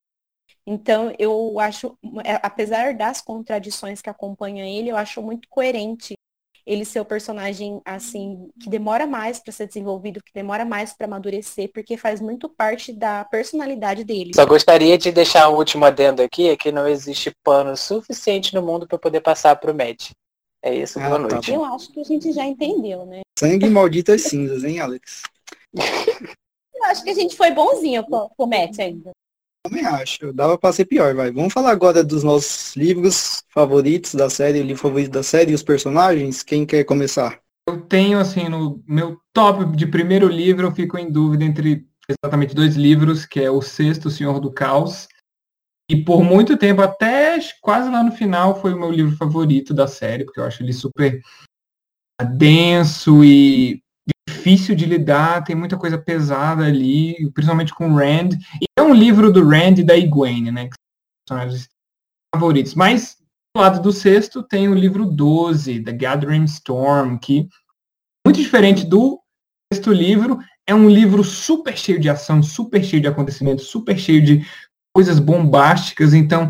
[0.66, 6.16] Então, eu acho, é, apesar das contradições que acompanham ele, eu acho muito coerente
[6.66, 11.08] ele ser o personagem assim que demora mais para ser desenvolvido, que demora mais para
[11.08, 14.34] amadurecer, porque faz muito parte da personalidade dele.
[14.36, 18.62] Só gostaria de deixar um último adendo aqui, é que não existe pano suficiente no
[18.62, 20.12] mundo para poder passar para o Matt.
[20.64, 21.52] É isso, boa ah, tá noite.
[21.52, 23.22] eu acho que a gente já entendeu, né?
[23.38, 25.22] Sangue maldito as cinzas, hein, Alex?
[25.74, 29.12] eu acho que a gente foi bonzinho com o Matt ainda.
[29.64, 30.32] Também acho.
[30.34, 31.32] Dava pra ser pior, vai.
[31.32, 35.56] Vamos falar agora dos nossos livros favoritos da série, o livro favorito da série e
[35.56, 36.42] os personagens.
[36.42, 37.40] Quem quer começar?
[37.68, 42.56] Eu tenho, assim, no meu top de primeiro livro, eu fico em dúvida entre exatamente
[42.56, 45.10] dois livros, que é o sexto, O Senhor do Caos,
[45.90, 49.88] e por muito tempo, até quase lá no final, foi o meu livro favorito da
[49.88, 51.22] série, porque eu acho ele super
[52.36, 53.82] denso e
[54.28, 58.32] difícil de lidar, tem muita coisa pesada ali, principalmente com o Rand.
[58.62, 60.66] E é um livro do Rand e da Egwene, né?
[60.68, 60.76] Que
[61.28, 61.70] são personagens
[62.34, 62.76] favoritos.
[62.76, 63.18] Mas
[63.56, 67.48] do lado do sexto tem o livro 12, The Gathering Storm, que
[68.26, 69.22] muito diferente do
[69.74, 74.22] sexto livro, é um livro super cheio de ação, super cheio de acontecimentos, super cheio
[74.22, 74.46] de
[74.98, 76.50] coisas bombásticas, então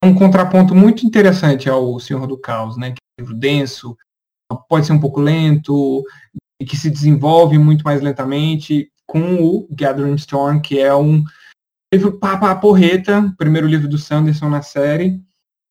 [0.00, 2.92] é um contraponto muito interessante ao Senhor do Caos, né?
[2.92, 3.96] Que é um livro denso,
[4.68, 6.04] pode ser um pouco lento,
[6.62, 11.24] e que se desenvolve muito mais lentamente, com o Gathering Storm, que é um
[11.92, 15.20] livro papa porreta, primeiro livro do Sanderson na série,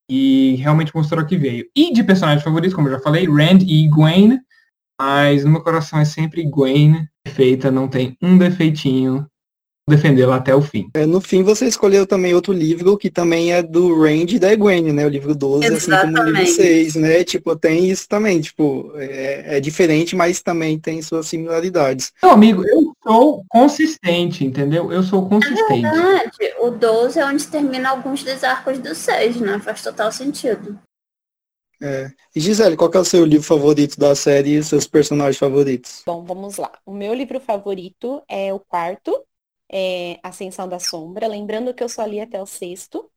[0.09, 1.65] E realmente mostrou que veio.
[1.75, 4.39] E de personagens favoritos, como eu já falei, Rand e Gwen.
[4.99, 7.07] Mas no meu coração é sempre Gwen.
[7.23, 9.27] Perfeita, não tem um defeitinho
[9.87, 10.89] defendê-la até o fim.
[10.93, 14.91] É, no fim, você escolheu também outro livro que também é do Range da Gwen,
[14.91, 15.05] né?
[15.05, 15.93] O livro 12, Exatamente.
[15.93, 17.23] assim como o livro 6, né?
[17.23, 22.11] Tipo, tem isso também, tipo, é, é, diferente, mas também tem suas similaridades.
[22.21, 24.91] Meu amigo, eu sou consistente, entendeu?
[24.91, 25.85] Eu sou consistente.
[25.85, 26.55] É verdade.
[26.59, 29.59] O 12 é onde termina alguns dos arcos do 6, né?
[29.59, 30.77] Faz total sentido.
[31.81, 32.09] É.
[32.35, 36.01] E Gisele, qual é o seu livro favorito da série e seus personagens favoritos?
[36.05, 36.71] Bom, vamos lá.
[36.85, 39.23] O meu livro favorito é o quarto,
[39.71, 43.11] é, Ascensão da Sombra, lembrando que eu só li até o sexto.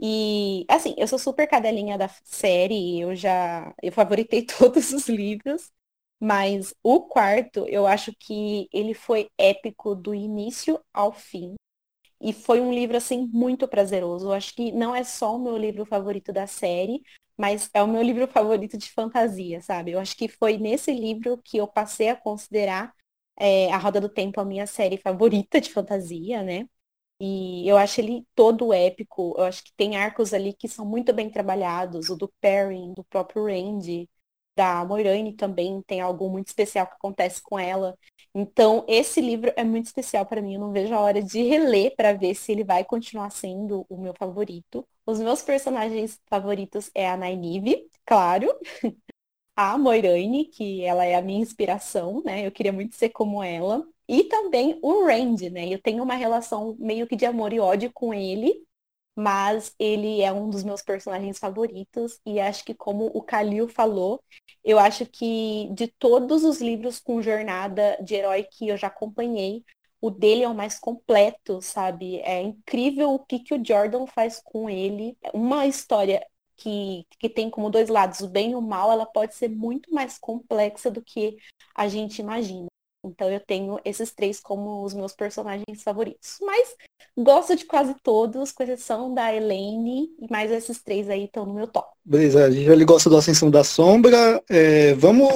[0.00, 5.70] E, assim, eu sou super cadelinha da série, eu já, eu favoritei todos os livros,
[6.20, 11.54] mas o quarto, eu acho que ele foi épico do início ao fim.
[12.20, 14.28] E foi um livro, assim, muito prazeroso.
[14.28, 17.02] Eu acho que não é só o meu livro favorito da série,
[17.36, 19.92] mas é o meu livro favorito de fantasia, sabe?
[19.92, 22.94] Eu acho que foi nesse livro que eu passei a considerar
[23.38, 26.66] é, A Roda do Tempo a minha série favorita de fantasia, né?
[27.20, 29.34] E eu acho ele todo épico.
[29.38, 32.10] Eu acho que tem arcos ali que são muito bem trabalhados.
[32.10, 34.08] O do Perrin, do próprio Randy,
[34.56, 37.96] da Moiraine também tem algo muito especial que acontece com ela.
[38.34, 40.54] Então, esse livro é muito especial para mim.
[40.54, 43.96] Eu não vejo a hora de reler para ver se ele vai continuar sendo o
[44.00, 44.86] meu favorito.
[45.06, 48.48] Os meus personagens favoritos é a Nynaeve, claro.
[49.56, 52.46] a Moiraine, que ela é a minha inspiração, né?
[52.46, 53.86] Eu queria muito ser como ela.
[54.08, 55.68] E também o Randy, né?
[55.68, 58.64] Eu tenho uma relação meio que de amor e ódio com ele,
[59.16, 64.22] mas ele é um dos meus personagens favoritos e acho que como o Kalil falou,
[64.64, 69.64] eu acho que de todos os livros com jornada de herói que eu já acompanhei,
[70.00, 72.18] o dele é o mais completo, sabe?
[72.20, 75.16] É incrível o que, que o Jordan faz com ele.
[75.32, 76.26] Uma história
[76.62, 79.92] que, que tem como dois lados, o bem e o mal, ela pode ser muito
[79.92, 81.36] mais complexa do que
[81.74, 82.66] a gente imagina.
[83.04, 86.36] Então eu tenho esses três como os meus personagens favoritos.
[86.40, 86.76] Mas
[87.18, 91.66] gosto de quase todos, com exceção da Elaine, mas esses três aí estão no meu
[91.66, 91.88] top.
[92.04, 94.40] Beleza, a gente já gosta do Ascensão da Sombra.
[94.48, 95.28] É, vamos.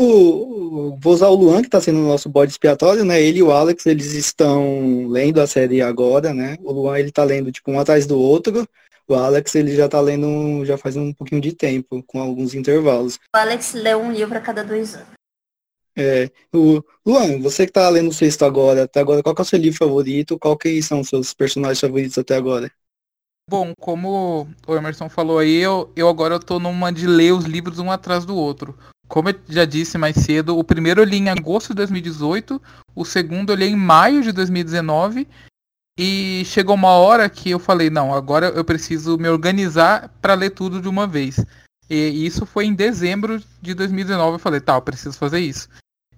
[1.01, 3.21] Vou usar o Luan, que está sendo o nosso bode expiatório, né?
[3.21, 6.57] Ele e o Alex, eles estão lendo a série agora, né?
[6.63, 8.65] O Luan ele tá lendo tipo um atrás do outro.
[9.09, 13.19] O Alex, ele já tá lendo já faz um pouquinho de tempo, com alguns intervalos.
[13.35, 15.17] O Alex lê um livro a cada dois anos.
[15.99, 19.45] É, o, Luan, você que tá lendo o sexto agora, até agora, qual é o
[19.45, 20.39] seu livro favorito?
[20.39, 22.71] Qual que são os seus personagens favoritos até agora?
[23.49, 27.45] Bom, como o Emerson falou aí, eu, eu agora eu tô numa de ler os
[27.45, 28.77] livros um atrás do outro.
[29.09, 32.61] Como eu já disse mais cedo, o primeiro eu li em agosto de 2018,
[32.95, 35.29] o segundo eu li em maio de 2019
[35.99, 40.51] e chegou uma hora que eu falei, não, agora eu preciso me organizar para ler
[40.51, 41.45] tudo de uma vez.
[41.89, 45.69] E isso foi em dezembro de 2019, eu falei, tá, eu preciso fazer isso.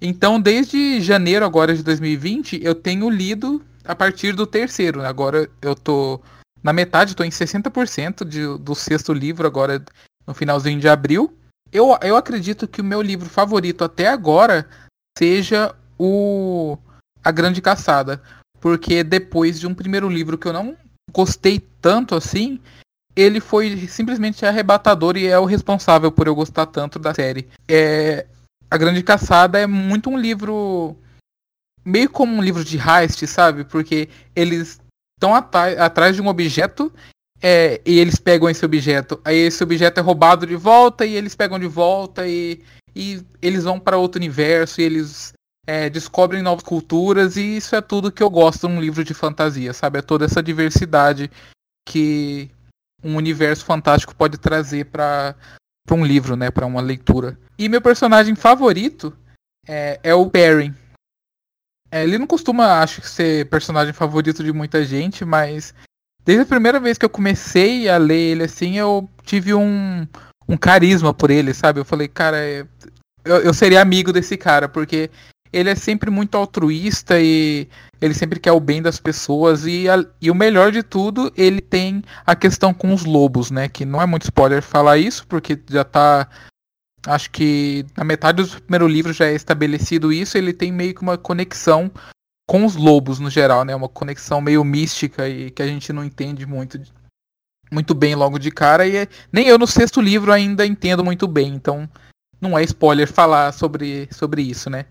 [0.01, 5.05] Então, desde janeiro agora de 2020, eu tenho lido a partir do terceiro.
[5.05, 6.21] Agora eu tô
[6.63, 9.85] na metade, tô em 60% de, do sexto livro agora
[10.27, 11.37] no finalzinho de abril.
[11.73, 14.69] Eu, eu acredito que o meu livro favorito até agora
[15.19, 16.79] seja o
[17.25, 18.23] A Grande Caçada.
[18.61, 20.77] Porque depois de um primeiro livro que eu não
[21.13, 22.61] gostei tanto assim,
[23.17, 27.49] ele foi simplesmente arrebatador e é o responsável por eu gostar tanto da série.
[27.67, 28.27] É,
[28.71, 30.97] a Grande Caçada é muito um livro
[31.85, 33.65] meio como um livro de heist, sabe?
[33.65, 34.81] Porque eles
[35.17, 36.93] estão atrás de um objeto
[37.43, 39.21] é, e eles pegam esse objeto.
[39.25, 42.63] Aí esse objeto é roubado de volta e eles pegam de volta e,
[42.95, 45.33] e eles vão para outro universo e eles
[45.69, 49.75] é, descobrem novas culturas e isso é tudo que eu gosto num livro de fantasia,
[49.75, 49.99] sabe?
[49.99, 51.31] É toda essa diversidade
[51.87, 52.51] que
[53.05, 55.37] um universo fantástico pode trazer para
[55.91, 56.51] um livro, né?
[56.51, 57.39] Para uma leitura.
[57.59, 59.15] E meu personagem favorito
[59.69, 60.75] é, é o Perrin.
[61.91, 65.75] É, ele não costuma, acho que, ser personagem favorito de muita gente, mas
[66.25, 70.09] desde a primeira vez que eu comecei a ler ele assim, eu tive um,
[70.49, 71.79] um carisma por ele, sabe?
[71.79, 72.67] Eu falei, cara, é,
[73.23, 75.11] eu, eu seria amigo desse cara, porque
[75.53, 77.69] ele é sempre muito altruísta e
[78.01, 81.61] ele sempre quer o bem das pessoas e, a, e o melhor de tudo, ele
[81.61, 83.69] tem a questão com os lobos, né?
[83.69, 86.29] Que não é muito spoiler falar isso, porque já tá.
[87.07, 91.03] Acho que na metade do primeiro livro já é estabelecido isso, ele tem meio que
[91.03, 91.91] uma conexão
[92.47, 93.75] com os lobos no geral, né?
[93.75, 96.81] Uma conexão meio mística e que a gente não entende muito,
[97.71, 98.87] muito bem logo de cara.
[98.87, 101.89] E é, nem eu no sexto livro ainda entendo muito bem, então
[102.41, 104.87] não é spoiler falar sobre, sobre isso, né?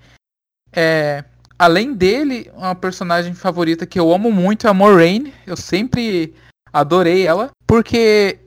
[0.77, 1.23] É,
[1.57, 5.33] além dele, uma personagem favorita que eu amo muito é a Moraine.
[5.45, 6.35] Eu sempre
[6.71, 8.37] adorei ela, porque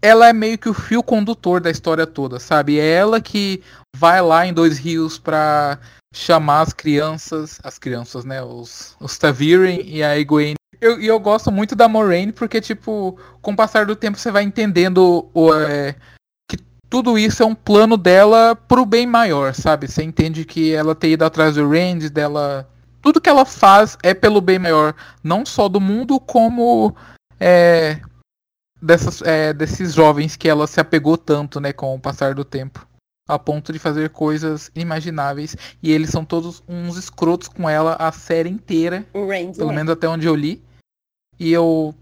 [0.00, 2.80] ela é meio que o fio condutor da história toda, sabe?
[2.80, 3.62] É ela que
[3.94, 5.78] vai lá em Dois Rios pra
[6.14, 8.42] chamar as crianças, as crianças, né?
[8.42, 10.54] Os, os Taviren e a Egwene.
[10.80, 14.30] E eu, eu, gosto muito da Moraine porque, tipo, com o passar do tempo você
[14.30, 15.94] vai entendendo o, é,
[16.94, 19.88] tudo isso é um plano dela pro bem maior, sabe?
[19.88, 22.70] Você entende que ela ter ido atrás do Randy, dela.
[23.02, 26.94] Tudo que ela faz é pelo bem maior, não só do mundo, como
[27.40, 28.00] é,
[28.80, 32.86] dessas, é, desses jovens que ela se apegou tanto, né, com o passar do tempo
[33.28, 35.56] a ponto de fazer coisas inimagináveis.
[35.82, 39.04] E eles são todos uns escrotos com ela a série inteira.
[39.12, 39.74] O Randy, pelo é.
[39.74, 40.62] menos até onde eu li.
[41.40, 41.92] E eu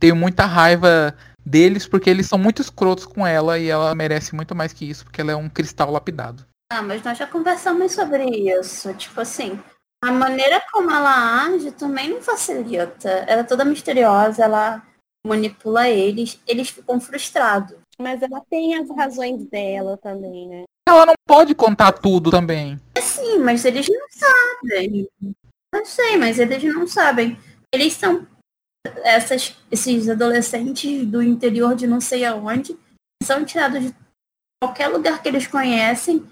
[0.00, 1.14] tenho muita raiva
[1.48, 5.04] deles porque eles são muito escrotos com ela e ela merece muito mais que isso,
[5.04, 6.44] porque ela é um cristal lapidado.
[6.70, 8.92] Ah, mas nós já conversamos sobre isso.
[8.94, 9.58] Tipo assim,
[10.04, 13.08] a maneira como ela age também não facilita.
[13.26, 14.82] Ela é toda misteriosa, ela
[15.26, 17.76] manipula eles, eles ficam frustrados.
[18.00, 20.64] Mas ela tem as razões dela também, né?
[20.88, 22.78] Ela não pode contar tudo também.
[22.94, 25.08] É sim, mas eles não sabem.
[25.74, 27.38] Eu sei, mas eles não sabem.
[27.74, 28.26] Eles são
[29.04, 32.76] essas, esses adolescentes do interior de não sei aonde,
[33.22, 33.94] são tirados de
[34.62, 36.24] qualquer lugar que eles conhecem.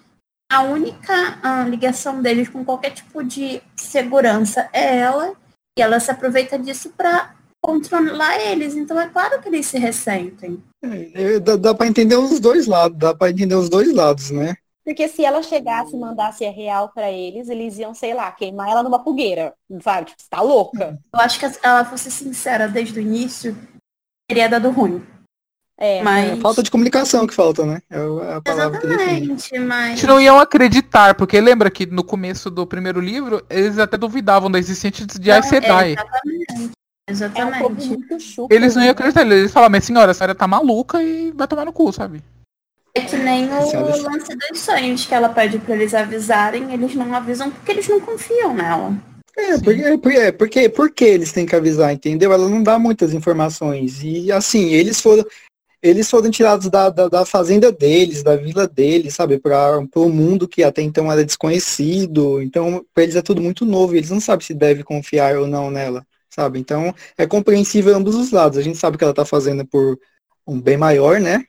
[0.51, 5.35] A única ah, ligação deles com qualquer tipo de segurança é ela,
[5.77, 8.77] e ela se aproveita disso para controlar eles.
[8.77, 10.63] Então é claro que eles se ressentem.
[10.83, 14.57] É, dá, dá para entender os dois lados, dá para entender os dois lados, né?
[14.87, 18.69] Porque se ela chegasse e mandasse a real para eles, eles iam, sei lá, queimar
[18.69, 19.53] ela numa fogueira.
[19.83, 20.07] Sabe?
[20.07, 20.97] Tipo, você tá louca.
[21.13, 23.59] Eu acho que se ela fosse sincera desde o início,
[24.29, 25.05] teria dado ruim.
[25.77, 26.39] É, Mas.
[26.39, 27.83] É falta de comunicação que falta, né?
[27.91, 27.97] É
[28.37, 28.79] a palavra.
[28.79, 29.91] Exatamente, mas.
[29.91, 34.49] Eles não iam acreditar, porque lembra que no começo do primeiro livro, eles até duvidavam
[34.49, 35.93] da existência de Aes Não, é, Sedai.
[35.95, 36.71] exatamente.
[37.09, 38.21] é um Exatamente.
[38.21, 38.55] chuco.
[38.55, 38.93] Eles não iam né?
[38.93, 42.23] acreditar, eles falavam, mas senhora, a senhora tá maluca e vai tomar no cu, sabe?
[42.97, 46.95] É que nem o Senhora- lance dos sonhos que ela pede pra eles avisarem, eles
[46.95, 48.97] não avisam porque eles não confiam nela.
[49.37, 52.33] É, porque, é, porque, é, porque, porque eles têm que avisar, entendeu?
[52.33, 54.03] Ela não dá muitas informações.
[54.03, 55.27] E assim, eles foram,
[55.83, 59.39] eles foram tirados da, da, da fazenda deles, da vila deles, sabe?
[59.39, 62.41] Para o mundo que até então era desconhecido.
[62.41, 63.95] Então, para eles é tudo muito novo.
[63.95, 66.59] E eles não sabem se deve confiar ou não nela, sabe?
[66.59, 68.57] Então, é compreensível ambos os lados.
[68.57, 69.99] A gente sabe que ela tá fazendo por
[70.47, 71.45] um bem maior, né?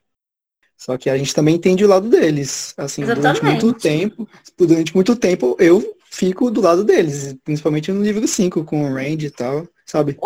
[0.78, 2.74] Só que a gente também entende o lado deles.
[2.78, 3.66] Assim, durante Exatamente.
[3.66, 8.86] muito tempo, durante muito tempo eu fico do lado deles, principalmente no livro 5, com
[8.86, 10.18] o Randy e tal, sabe?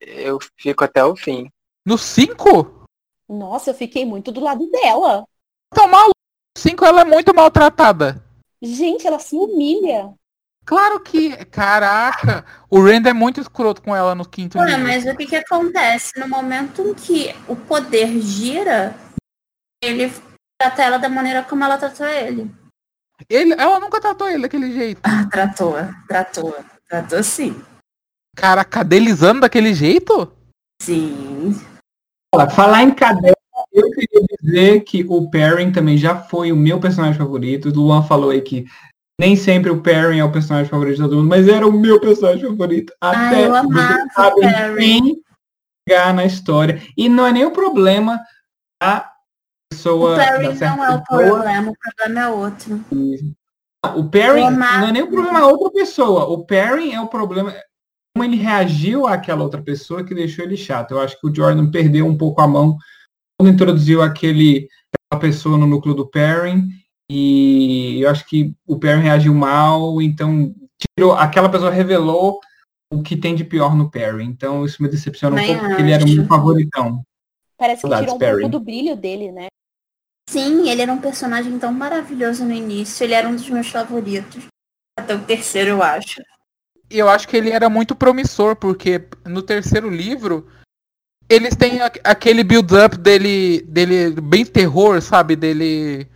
[0.00, 1.50] Eu fico até o fim.
[1.84, 2.86] No 5?
[3.28, 5.24] Nossa, eu fiquei muito do lado dela.
[5.74, 6.14] Tá maluco.
[6.56, 8.24] No 5 ela é muito maltratada.
[8.62, 10.14] Gente, ela se humilha.
[10.64, 11.44] Claro que.
[11.46, 12.44] Caraca!
[12.68, 14.82] O Rand é muito escroto com ela no quinto Olha, livro.
[14.82, 16.18] mas o que que acontece?
[16.18, 18.96] No momento em que o poder gira,
[19.86, 20.12] ele
[20.60, 22.50] trata ela da maneira como ela tratou ele.
[23.28, 25.00] Ele, ela nunca tratou ele daquele jeito.
[25.02, 25.74] Ah, tratou,
[26.06, 26.54] tratou,
[26.88, 27.60] tratou sim.
[28.36, 30.30] Cara, cadelizando daquele jeito?
[30.82, 31.54] Sim.
[32.34, 33.34] Olha, falar em cadeia,
[33.72, 37.68] eu queria dizer que o Perrin também já foi o meu personagem favorito.
[37.68, 38.66] O Luan falou aí que
[39.18, 41.98] nem sempre o Perrin é o personagem favorito de todo mundo, mas era o meu
[41.98, 42.92] personagem favorito.
[43.00, 44.76] Até eu amava o sabe Perrin.
[44.76, 45.22] quem
[45.88, 46.82] chegar na história.
[46.96, 48.20] E não é nem o problema
[48.82, 49.10] da
[49.76, 50.12] pessoa.
[50.12, 52.84] O certa não é o problema, o problema é outro.
[53.84, 54.78] O amava.
[54.78, 56.24] não é nem o problema da outra pessoa.
[56.24, 57.54] O Perry é o problema.
[58.16, 60.92] Como ele reagiu àquela outra pessoa que deixou ele chato.
[60.92, 62.76] Eu acho que o Jordan perdeu um pouco a mão
[63.38, 66.62] quando introduziu aquele aquela pessoa no núcleo do Perry.
[67.10, 70.52] E eu acho que o Perry reagiu mal, então
[70.98, 72.40] tirou, aquela pessoa revelou
[72.92, 74.24] o que tem de pior no Perry.
[74.24, 77.02] Então isso me decepciona um pouco, porque ele era meu favoritão.
[77.58, 78.40] Parece que Saudades, tirou um Perry.
[78.40, 79.46] pouco do brilho dele, né?
[80.28, 83.04] Sim, ele era um personagem tão maravilhoso no início.
[83.04, 84.44] Ele era um dos meus favoritos.
[84.98, 86.20] Até o terceiro, eu acho.
[86.90, 90.48] E eu acho que ele era muito promissor, porque no terceiro livro
[91.28, 95.34] eles têm aquele build-up dele, dele bem terror, sabe?
[95.34, 96.08] Dele.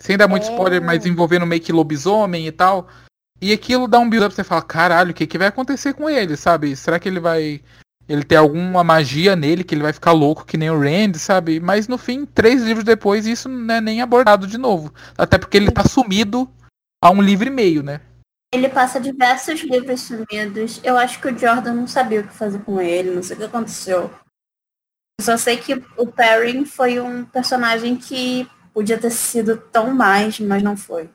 [0.00, 0.50] Sem dar muito É.
[0.50, 2.88] spoiler, mas envolvendo meio que lobisomem e tal.
[3.40, 6.36] E aquilo dá um build-up, você fala, caralho, o que, que vai acontecer com ele,
[6.36, 6.74] sabe?
[6.76, 7.62] Será que ele vai.
[8.08, 11.58] Ele tem alguma magia nele que ele vai ficar louco que nem o Randy, sabe?
[11.58, 14.92] Mas no fim, três livros depois, isso não é nem abordado de novo.
[15.16, 16.50] Até porque ele tá sumido
[17.02, 18.00] há um livro e meio, né?
[18.52, 20.80] Ele passa diversos livros sumidos.
[20.84, 23.38] Eu acho que o Jordan não sabia o que fazer com ele, não sei o
[23.38, 24.10] que aconteceu.
[25.18, 30.38] Eu só sei que o Perrin foi um personagem que podia ter sido tão mais,
[30.40, 31.08] mas não foi.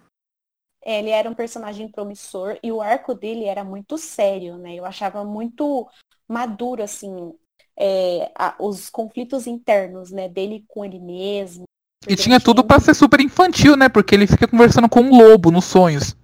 [0.84, 4.76] É, Ele era um personagem promissor e o arco dele era muito sério, né?
[4.76, 5.88] Eu achava muito
[6.30, 7.34] maduro, assim.
[7.80, 11.64] é, a, os conflitos internos, né, dele com ele mesmo.
[12.08, 13.90] E tinha tudo para ser super infantil, né?
[13.90, 16.16] Porque ele fica conversando com um lobo nos sonhos.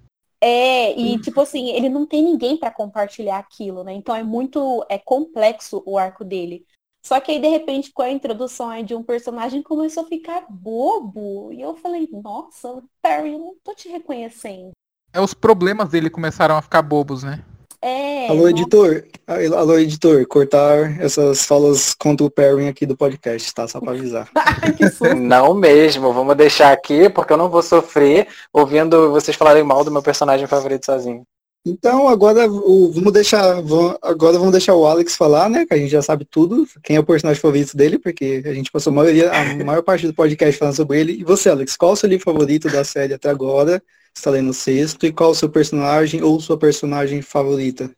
[0.41, 3.93] É, e tipo assim, ele não tem ninguém para compartilhar aquilo, né?
[3.93, 6.65] Então é muito é complexo o arco dele.
[7.05, 10.45] Só que aí, de repente, com a introdução aí de um personagem, começou a ficar
[10.49, 11.53] bobo.
[11.53, 14.71] E eu falei, nossa, Perry, eu não tô te reconhecendo.
[15.13, 17.43] É, os problemas dele começaram a ficar bobos, né?
[17.85, 18.29] É.
[18.29, 19.05] Alô, editor.
[19.27, 20.25] Alô, editor.
[20.25, 23.67] Cortar essas falas contra o Perry aqui do podcast, tá?
[23.67, 24.27] Só pra avisar.
[25.15, 26.11] não mesmo.
[26.11, 30.47] Vamos deixar aqui, porque eu não vou sofrer ouvindo vocês falarem mal do meu personagem
[30.47, 31.23] favorito sozinho.
[31.65, 33.57] Então agora o, vamos deixar
[34.01, 35.65] agora vamos deixar o Alex falar, né?
[35.65, 38.71] Que a gente já sabe tudo, quem é o personagem favorito dele, porque a gente
[38.71, 41.13] passou a maioria, a maior parte do podcast falando sobre ele.
[41.13, 43.81] E você, Alex, qual é o seu livro favorito da série até agora?
[44.13, 47.89] Está lendo o sexto e qual é o seu personagem ou sua personagem favorita?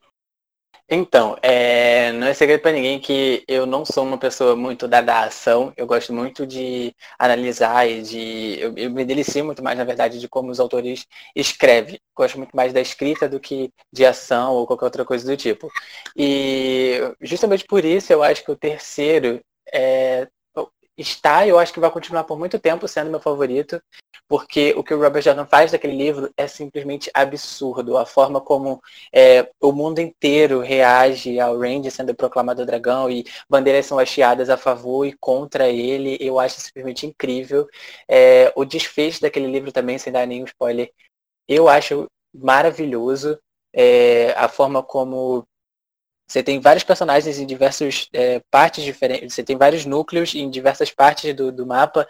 [0.89, 5.01] Então, é, não é segredo para ninguém que eu não sou uma pessoa muito da,
[5.01, 5.73] da ação.
[5.75, 8.57] Eu gosto muito de analisar e de.
[8.59, 11.99] Eu, eu, me delicio muito mais, na verdade, de como os autores escrevem.
[12.15, 15.69] Gosto muito mais da escrita do que de ação ou qualquer outra coisa do tipo.
[16.15, 19.41] E justamente por isso eu acho que o terceiro
[19.73, 20.27] é,
[20.97, 23.81] está, eu acho que vai continuar por muito tempo sendo meu favorito,
[24.27, 27.97] porque o que o Robert Jordan faz daquele livro é simplesmente absurdo.
[27.97, 28.81] A forma como
[29.13, 34.57] é, o mundo inteiro reage ao Randy sendo proclamado dragão e bandeiras são hasteadas a
[34.57, 37.67] favor e contra ele, eu acho simplesmente incrível.
[38.07, 40.91] É, o desfecho daquele livro também, sem dar nenhum spoiler,
[41.47, 43.39] eu acho maravilhoso.
[43.73, 45.45] É, a forma como
[46.27, 50.91] você tem vários personagens em diversas é, partes diferentes, você tem vários núcleos em diversas
[50.91, 52.05] partes do, do mapa,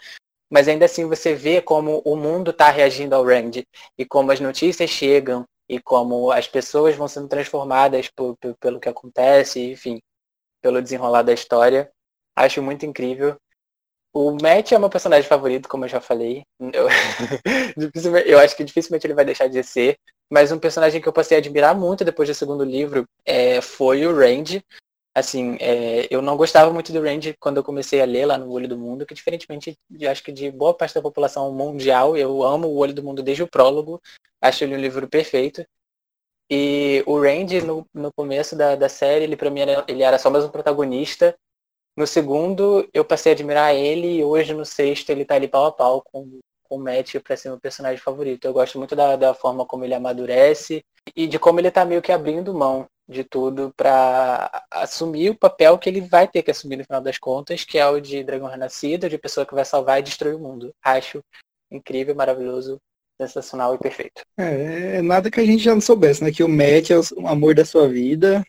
[0.49, 3.63] mas ainda assim você vê como o mundo está reagindo ao Rand
[3.97, 8.79] e como as notícias chegam e como as pessoas vão sendo transformadas por, por, pelo
[8.79, 9.99] que acontece, enfim,
[10.61, 11.91] pelo desenrolar da história.
[12.35, 13.35] Acho muito incrível.
[14.13, 16.43] O Matt é meu personagem favorito, como eu já falei.
[16.73, 16.87] Eu,
[18.25, 19.97] eu acho que dificilmente ele vai deixar de ser.
[20.29, 24.05] Mas um personagem que eu passei a admirar muito depois do segundo livro é, foi
[24.05, 24.63] o Randy.
[25.17, 28.51] Assim, é, eu não gostava muito do Randy quando eu comecei a ler lá no
[28.51, 32.43] Olho do Mundo, que diferentemente, de, acho que de boa parte da população mundial, eu
[32.43, 33.99] amo o Olho do Mundo desde o prólogo.
[34.39, 35.65] Acho ele um livro perfeito.
[36.47, 40.19] E o Randy, no, no começo da, da série, ele para mim era, ele era
[40.19, 41.35] só mais um protagonista.
[41.97, 45.65] No segundo, eu passei a admirar ele e hoje no sexto ele tá ali pau
[45.65, 48.45] a pau com, com o Matt para ser meu personagem favorito.
[48.45, 52.03] Eu gosto muito da, da forma como ele amadurece e de como ele tá meio
[52.03, 56.75] que abrindo mão de tudo para assumir o papel que ele vai ter que assumir
[56.75, 59.99] no final das contas, que é o de dragão renascido, de pessoa que vai salvar
[59.99, 60.73] e destruir o mundo.
[60.83, 61.23] Acho
[61.71, 62.79] incrível, maravilhoso,
[63.19, 64.23] sensacional e perfeito.
[64.37, 66.31] É, é nada que a gente já não soubesse, né?
[66.31, 68.45] Que o Matt é o amor da sua vida.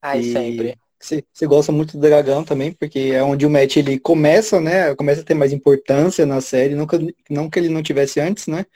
[0.00, 0.32] Ai, e...
[0.32, 0.78] sempre.
[1.00, 4.94] Você, gosta muito do dragão também, porque é onde o Matt ele começa, né?
[4.96, 8.48] Começa a ter mais importância na série, não que, não que ele não tivesse antes,
[8.48, 8.66] né?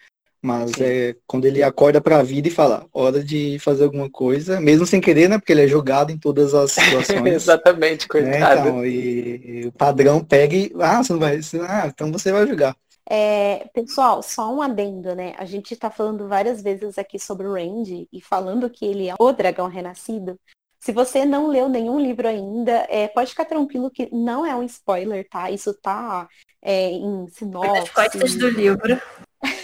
[0.43, 0.84] Mas Sim.
[0.84, 4.84] é quando ele acorda para a vida e fala, hora de fazer alguma coisa, mesmo
[4.84, 5.38] sem querer, né?
[5.38, 7.34] Porque ele é jogado em todas as situações.
[7.34, 8.61] Exatamente, né, coitado.
[8.62, 8.68] Né?
[8.68, 11.38] Então, e, e, o padrão pega e, ah, você não vai,
[11.68, 12.76] ah, então você vai jogar.
[13.09, 15.34] É, pessoal, só um adendo, né?
[15.38, 19.14] A gente está falando várias vezes aqui sobre o Randy e falando que ele é
[19.18, 20.38] o dragão renascido,
[20.82, 24.64] se você não leu nenhum livro ainda, é, pode ficar tranquilo que não é um
[24.64, 25.49] spoiler, tá?
[25.49, 26.28] Isso tá
[26.61, 27.70] é, em sinopse.
[27.70, 29.01] Nas costas do livro.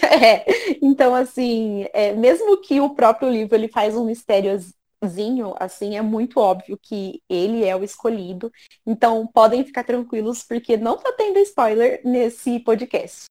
[0.25, 0.45] é,
[0.83, 6.41] então, assim, é, mesmo que o próprio livro ele faz um mistériozinho, assim, é muito
[6.41, 8.51] óbvio que ele é o escolhido.
[8.87, 13.25] Então, podem ficar tranquilos, porque não tá tendo spoiler nesse podcast.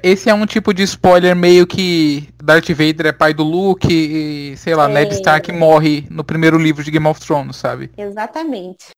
[0.00, 4.56] Esse é um tipo de spoiler meio que Darth Vader é pai do Luke e,
[4.56, 4.94] sei lá, é...
[4.94, 7.90] Ned Stark morre no primeiro livro de Game of Thrones, sabe?
[7.96, 8.90] Exatamente.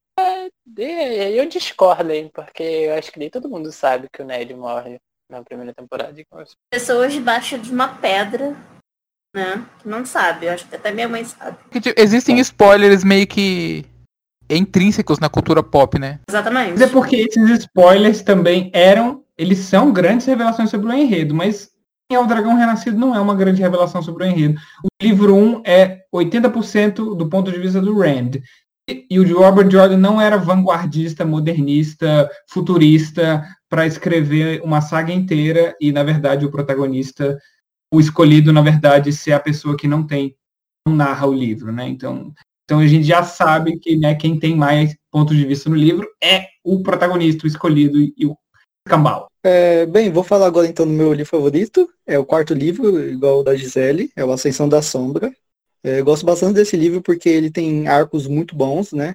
[0.78, 4.52] É, eu discordo, hein, porque eu acho que nem todo mundo sabe que o Ned
[4.52, 5.00] morre
[5.30, 6.14] na primeira temporada.
[6.70, 8.56] Pessoas debaixo de uma pedra,
[9.34, 10.46] né, que não sabe.
[10.46, 11.56] Eu acho que até minha mãe sabe.
[11.70, 12.40] Tipo, existem é.
[12.40, 13.86] spoilers meio que
[14.50, 16.18] intrínsecos na cultura pop, né?
[16.28, 16.72] Exatamente.
[16.72, 21.70] Mas é porque esses spoilers também eram eles são grandes revelações sobre o enredo, mas
[22.10, 24.60] quem é o Dragão Renascido não é uma grande revelação sobre o enredo.
[24.84, 28.32] O livro 1 é 80% do ponto de vista do Rand.
[29.08, 35.92] E o Robert Jordan não era vanguardista, modernista, futurista para escrever uma saga inteira e,
[35.92, 37.38] na verdade, o protagonista,
[37.94, 40.36] o escolhido, na verdade, ser a pessoa que não tem,
[40.86, 41.88] não narra o livro, né?
[41.88, 45.76] Então, então a gente já sabe que né, quem tem mais pontos de vista no
[45.76, 48.36] livro é o protagonista, o escolhido e o
[48.86, 49.28] cambal.
[49.42, 51.88] É, bem, vou falar agora então do meu livro favorito.
[52.06, 55.32] É o quarto livro, igual o da Gisele, é o Ascensão da Sombra.
[55.82, 59.14] É, eu gosto bastante desse livro porque ele tem arcos muito bons, né?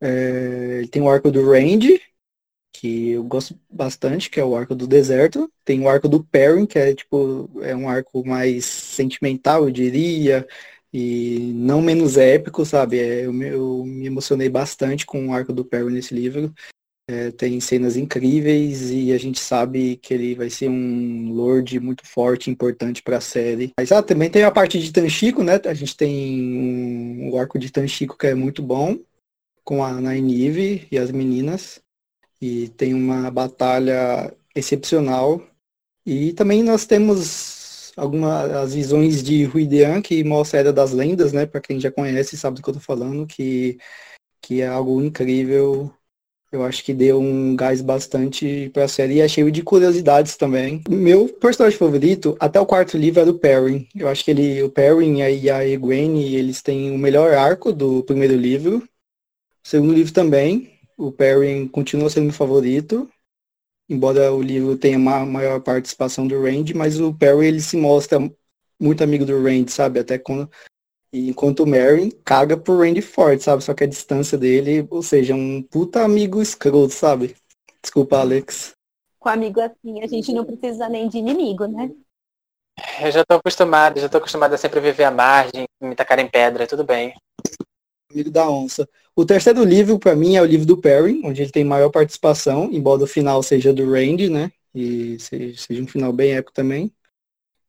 [0.00, 2.00] É, ele tem o arco do Randy,
[2.74, 5.50] que eu gosto bastante, que é o arco do deserto.
[5.64, 10.46] Tem o arco do Perrin, que é tipo, é um arco mais sentimental, eu diria,
[10.92, 12.98] e não menos épico, sabe?
[12.98, 16.52] É, eu, eu, me emocionei bastante com o arco do Perry nesse livro.
[17.08, 22.04] É, tem cenas incríveis e a gente sabe que ele vai ser um Lord muito
[22.06, 23.72] forte, importante para a série.
[23.78, 25.60] Mas ah, também tem a parte de Tanchico, né?
[25.64, 28.98] A gente tem um, o arco de Tanchico que é muito bom,
[29.62, 31.83] com a Nynaeve e as meninas.
[32.40, 35.40] E tem uma batalha excepcional.
[36.06, 41.46] E também nós temos algumas visões de Ruidean, que mostra a Era das Lendas, né?
[41.46, 43.78] Para quem já conhece, sabe do que eu tô falando, que,
[44.40, 45.92] que é algo incrível.
[46.52, 50.82] Eu acho que deu um gás bastante pra série e é cheio de curiosidades também.
[50.88, 53.88] Meu personagem favorito, até o quarto livro, era o Perrin.
[53.94, 58.04] Eu acho que ele, o Perrin e a Egwene, eles têm o melhor arco do
[58.04, 58.78] primeiro livro.
[59.64, 60.73] O segundo livro também.
[60.96, 63.08] O Perrin continua sendo meu favorito
[63.88, 68.18] embora o livro tenha uma maior participação do Randy, mas o Perry ele se mostra
[68.80, 70.00] muito amigo do Randy, sabe?
[70.00, 70.50] Até quando
[71.12, 73.62] enquanto o Merrin caga pro Randy forte, sabe?
[73.62, 77.36] Só que a distância dele, ou seja, um puta amigo escroto, sabe?
[77.80, 78.72] Desculpa, Alex.
[79.20, 81.90] Com amigo assim, a gente não precisa nem de inimigo, né?
[83.00, 86.28] Eu já tô acostumado, já tô acostumado a sempre viver à margem, me tacar em
[86.28, 87.14] pedra, tudo bem.
[88.14, 88.88] Amigo da onça.
[89.16, 92.70] O terceiro livro, para mim, é o livro do Perry, onde ele tem maior participação,
[92.72, 94.52] embora o final seja do Randy, né?
[94.72, 96.92] E seja um final bem épico também.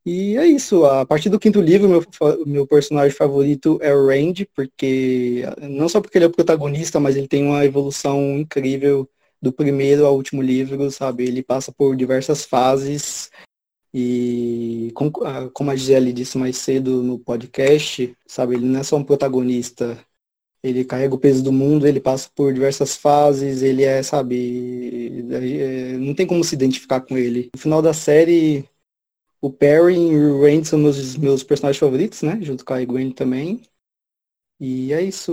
[0.04, 0.84] E é isso.
[0.86, 2.04] A partir do quinto livro, meu,
[2.46, 7.16] meu personagem favorito é o Randy, porque não só porque ele é o protagonista, mas
[7.16, 9.08] ele tem uma evolução incrível
[9.42, 11.24] do primeiro ao último livro, sabe?
[11.24, 13.30] Ele passa por diversas fases
[13.92, 18.54] e como a Gisele disse mais cedo no podcast, sabe?
[18.54, 19.98] Ele não é só um protagonista,
[20.68, 25.92] ele carrega o peso do mundo, ele passa por diversas fases, ele é, sabe, é,
[25.98, 27.50] não tem como se identificar com ele.
[27.54, 28.68] No final da série,
[29.40, 32.38] o Perry e o Rain são meus, meus personagens favoritos, né?
[32.42, 33.62] Junto com a Gwen também.
[34.58, 35.32] E é isso.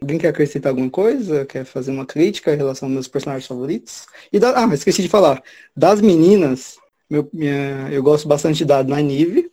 [0.00, 1.44] Alguém quer acrescentar alguma coisa?
[1.44, 4.06] Quer fazer uma crítica em relação aos meus personagens favoritos?
[4.32, 4.64] E da...
[4.64, 5.42] Ah, esqueci de falar.
[5.76, 6.76] Das meninas,
[7.08, 7.88] meu, minha...
[7.92, 9.51] eu gosto bastante da Nynaeve,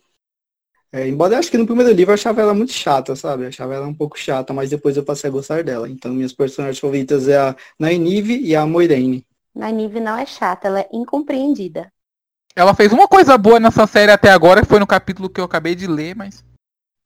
[0.92, 3.44] é, embora eu acho que no primeiro livro eu achava ela muito chata, sabe?
[3.44, 5.88] Eu achava ela um pouco chata, mas depois eu passei a gostar dela.
[5.88, 9.24] Então minhas personagens favoritas é a Nynaeve e a Moiraine.
[9.54, 11.92] Nynaeve não é chata, ela é incompreendida.
[12.56, 15.44] Ela fez uma coisa boa nessa série até agora, que foi no capítulo que eu
[15.44, 16.44] acabei de ler, mas...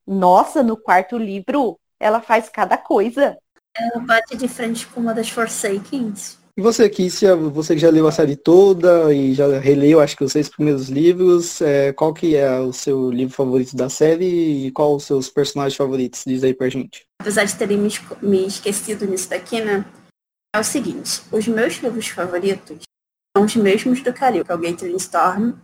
[0.06, 3.36] Nossa, no quarto livro, ela faz cada coisa.
[3.76, 6.38] Ela bate de frente com uma das Forsakens.
[6.56, 10.22] E você, Kissia, você que já leu a série toda e já releu, acho que
[10.22, 14.70] os seis primeiros livros, é, qual que é o seu livro favorito da série e
[14.70, 16.22] qual os seus personagens favoritos?
[16.24, 17.06] Diz aí pra gente.
[17.20, 17.78] Apesar de terem
[18.22, 19.84] me, esquecido nisso daqui, né?
[20.54, 22.78] É o seguinte, os meus livros favoritos
[23.36, 25.54] são os mesmos do Calil, que é o Gatling Storm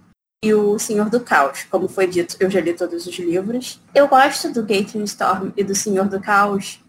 [0.44, 1.62] e o Senhor do Caos.
[1.70, 3.80] Como foi dito, eu já li todos os livros.
[3.94, 6.80] Eu gosto do Gatling Storm e do Senhor do Caos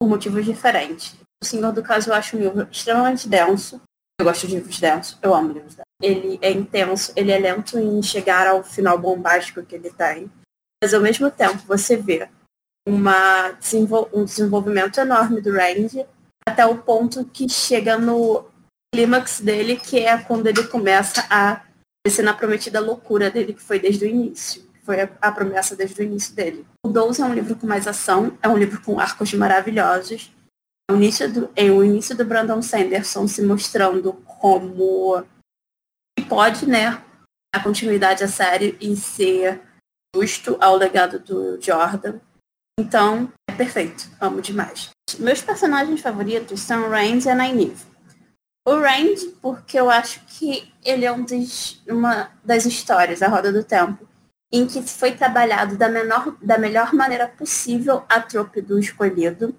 [0.00, 1.19] por motivos diferentes.
[1.42, 3.80] O Senhor do Caso eu acho um livro extremamente denso.
[4.20, 5.90] Eu gosto de livros densos, eu amo livros densos.
[6.02, 10.30] Ele é intenso, ele é lento em chegar ao final bombástico que ele tem.
[10.82, 12.28] Mas ao mesmo tempo você vê
[12.86, 13.56] uma,
[14.12, 16.06] um desenvolvimento enorme do Randy
[16.46, 18.46] até o ponto que chega no
[18.94, 21.62] clímax dele, que é quando ele começa a
[22.04, 24.68] descer na prometida loucura dele, que foi desde o início.
[24.82, 26.66] Foi a, promessa desde o início dele.
[26.84, 30.32] O Doze é um livro com mais ação, é um livro com arcos maravilhosos
[30.90, 35.24] o início do, é o início do Brandon Sanderson se mostrando como
[36.18, 37.02] que pode, né,
[37.54, 39.60] a continuidade da série e ser
[40.14, 42.20] justo ao legado do Jordan.
[42.78, 44.08] Então, é perfeito.
[44.20, 44.90] Amo demais.
[45.18, 47.90] Meus personagens favoritos são o Randy e Nynaeve.
[48.66, 53.52] O Randy, porque eu acho que ele é um dos, uma das histórias, a Roda
[53.52, 54.08] do Tempo,
[54.52, 59.54] em que foi trabalhado da, menor, da melhor maneira possível a trope do escolhido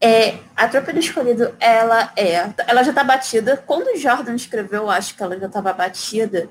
[0.00, 2.52] é, a tropa do escolhido, ela é.
[2.66, 3.56] Ela já tá batida.
[3.56, 6.48] Quando o Jordan escreveu, eu acho que ela já estava batida.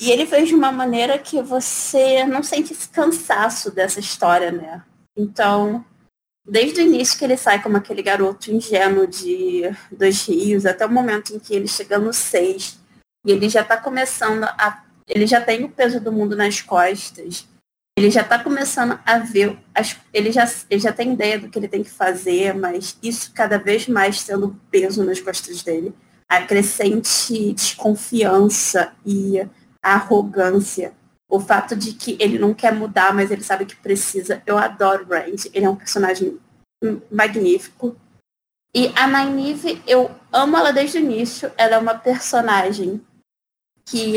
[0.00, 4.82] E ele fez de uma maneira que você não sente esse cansaço dessa história, né?
[5.16, 5.84] Então,
[6.44, 9.62] desde o início que ele sai como aquele garoto ingênuo de
[9.92, 12.80] dois rios, até o momento em que ele chega no seis,
[13.24, 14.82] e ele já está começando a.
[15.06, 17.46] Ele já tem o peso do mundo nas costas
[17.96, 21.58] ele já está começando a ver, as, ele, já, ele já tem ideia do que
[21.58, 25.94] ele tem que fazer, mas isso cada vez mais tendo peso nas costas dele.
[26.28, 29.46] A crescente desconfiança e
[29.80, 30.92] arrogância.
[31.28, 34.42] O fato de que ele não quer mudar, mas ele sabe que precisa.
[34.44, 35.50] Eu adoro o Randy.
[35.52, 36.38] Ele é um personagem
[37.10, 37.96] magnífico.
[38.74, 41.52] E a Nynaeve, eu amo ela desde o início.
[41.56, 43.00] Ela é uma personagem
[43.84, 44.14] que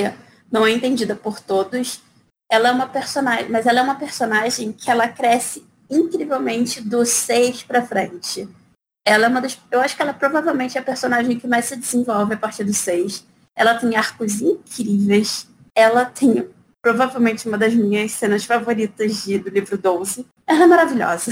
[0.51, 2.01] não é entendida por todos.
[2.50, 7.64] Ela é uma personagem, mas ela é uma personagem que ela cresce incrivelmente do 6
[7.64, 8.48] para frente.
[9.06, 11.76] Ela é uma das, eu acho que ela provavelmente é a personagem que mais se
[11.76, 13.26] desenvolve a partir do 6.
[13.56, 15.48] Ela tem arcos incríveis.
[15.76, 16.50] Ela tem
[16.82, 20.26] provavelmente uma das minhas cenas favoritas de, do livro 12.
[20.45, 21.32] Ela é maravilhosa.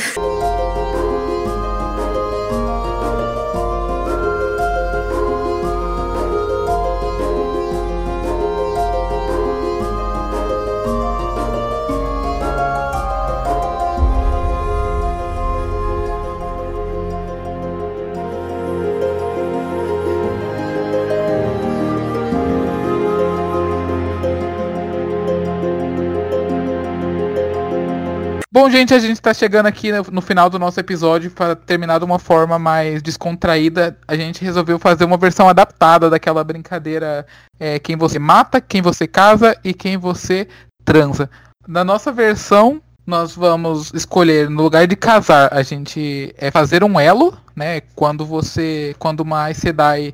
[28.65, 32.05] Bom, gente, a gente está chegando aqui no final do nosso episódio para terminar de
[32.05, 33.95] uma forma mais descontraída.
[34.07, 37.27] A gente resolveu fazer uma versão adaptada daquela brincadeira
[37.59, 40.47] é, quem você mata, quem você casa e quem você
[40.83, 41.29] transa.
[41.67, 46.99] Na nossa versão, nós vamos escolher no lugar de casar, a gente é fazer um
[46.99, 47.81] elo, né?
[47.93, 50.11] Quando você, quando uma Sedai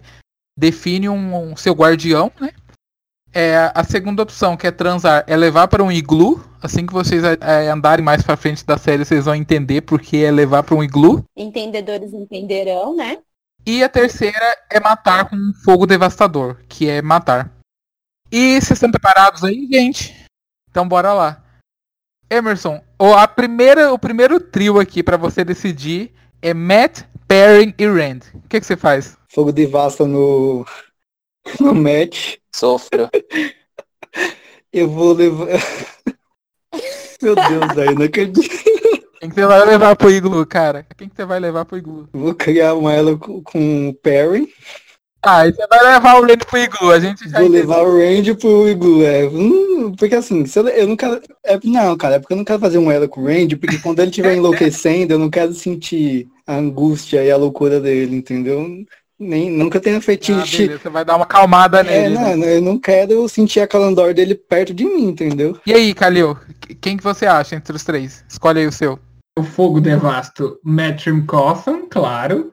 [0.60, 2.50] define um, um seu guardião, né?
[3.34, 6.44] É, a segunda opção, que é transar, é levar para um iglu.
[6.62, 10.30] Assim que vocês é, andarem mais para frente da série, vocês vão entender porque é
[10.30, 11.24] levar para um iglu.
[11.36, 13.18] Entendedores entenderão, né?
[13.66, 17.52] E a terceira é matar com um fogo devastador, que é matar.
[18.32, 20.26] E vocês estão preparados aí, gente?
[20.70, 21.44] Então bora lá.
[22.30, 28.22] Emerson, a primeira, o primeiro trio aqui para você decidir é Matt, Perrin e Rand.
[28.34, 29.18] O que, que você faz?
[29.30, 30.66] Fogo devasta no,
[31.60, 32.38] no Matt.
[32.54, 33.10] Sofro.
[34.74, 35.48] Eu vou levar.
[37.22, 38.50] Meu Deus, aí não acredito.
[39.20, 40.86] Quem que você vai levar pro iglu, cara?
[40.98, 42.10] Quem que você vai levar pro iglu?
[42.12, 44.52] Vou criar uma ela com, com o Perry.
[45.24, 47.96] Ah, e você vai levar o Randy pro iglu, a gente já Vou levar o
[47.96, 49.28] Randy pro iglu, é.
[49.28, 50.44] Hum, porque assim,
[50.76, 51.22] eu não quero.
[51.46, 53.78] É, não, cara, é porque eu não quero fazer um ela com o Randy, porque
[53.78, 58.68] quando ele estiver enlouquecendo, eu não quero sentir a angústia e a loucura dele, entendeu?
[59.22, 60.64] Nem, nunca tenha Ah, fetiche.
[60.64, 62.16] beleza, você vai dar uma calmada é, nele.
[62.18, 62.36] né?
[62.36, 65.60] não, eu não quero sentir a calandor dele perto de mim, entendeu?
[65.64, 66.36] E aí, Kalil,
[66.82, 68.26] quem que você acha entre os três?
[68.28, 68.98] Escolhe aí o seu.
[69.38, 72.52] O fogo devasto Matrim Cotham, claro.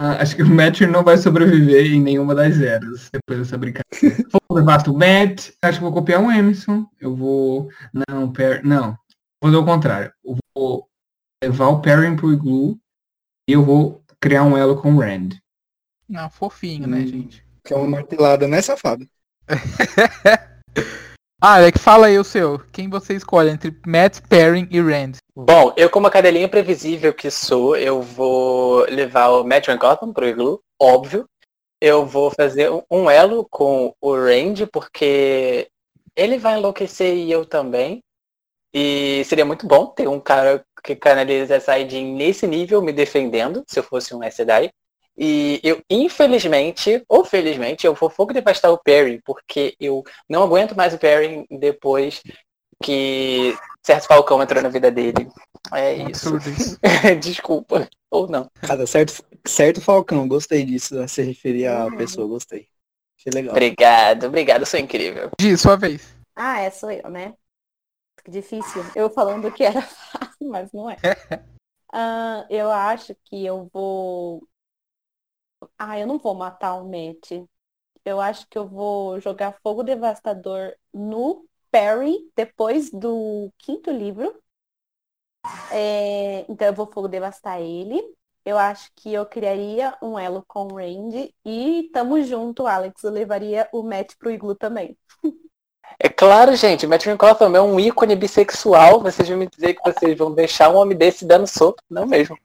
[0.00, 3.84] Ah, acho que o Matrim não vai sobreviver em nenhuma das eras depois dessa brincadeira.
[4.30, 5.50] fogo devasto Matt.
[5.64, 6.86] Acho que vou copiar um Emerson.
[7.00, 7.68] Eu vou.
[8.08, 8.64] Não, per...
[8.64, 8.96] não.
[9.42, 10.12] Vou fazer o contrário.
[10.24, 10.86] Eu vou
[11.42, 12.78] levar o Perrin pro Igloo
[13.48, 15.30] e eu vou criar um elo com o Rand.
[16.12, 17.06] Não, fofinho, né, Hum.
[17.06, 17.42] gente?
[17.64, 19.06] Que é uma martelada, né, safado?
[21.44, 22.60] Ah, é que fala aí o seu.
[22.70, 25.14] Quem você escolhe entre Matt, Perrin e Rand?
[25.34, 30.28] Bom, eu como a cadelinha previsível que sou, eu vou levar o Matthew Gotham pro
[30.28, 31.24] Iglu, óbvio.
[31.80, 35.66] Eu vou fazer um- elo com o Randy, porque
[36.14, 38.00] ele vai enlouquecer e eu também.
[38.72, 43.64] E seria muito bom ter um cara que canaliza essa ID nesse nível me defendendo,
[43.66, 44.70] se eu fosse um SDI.
[45.16, 50.74] E eu, infelizmente, ou felizmente, eu vou fogo devastar o Perry, porque eu não aguento
[50.74, 52.22] mais o Perry depois
[52.82, 55.28] que certo Falcão entrou na vida dele.
[55.72, 56.30] É isso.
[57.20, 57.88] Desculpa.
[58.10, 58.50] Ou não.
[58.60, 62.68] Cara, certo, certo Falcão, gostei disso, a se referir à pessoa, gostei.
[63.18, 63.52] Achei legal.
[63.52, 65.30] Obrigado, obrigado, sou incrível.
[65.40, 66.14] Gi, sua vez.
[66.34, 67.34] Ah, é, sou eu, né?
[68.24, 68.84] Que difícil.
[68.94, 70.96] Eu falando que era fácil, mas não é.
[71.94, 74.48] Ah, eu acho que eu vou.
[75.78, 77.30] Ah, eu não vou matar o Matt.
[78.04, 84.42] Eu acho que eu vou jogar Fogo Devastador no Perry depois do quinto livro.
[85.70, 88.00] É, então eu vou Fogo Devastar ele.
[88.44, 91.34] Eu acho que eu criaria um elo com o Randy.
[91.44, 93.02] E tamo junto, Alex.
[93.04, 94.96] Eu levaria o Matt pro iglu também.
[95.98, 99.00] É claro, gente, Matthew Gotham é um ícone bissexual.
[99.00, 101.78] Vocês vão me dizer que vocês vão deixar um homem desse dando soco?
[101.88, 102.36] Não mesmo.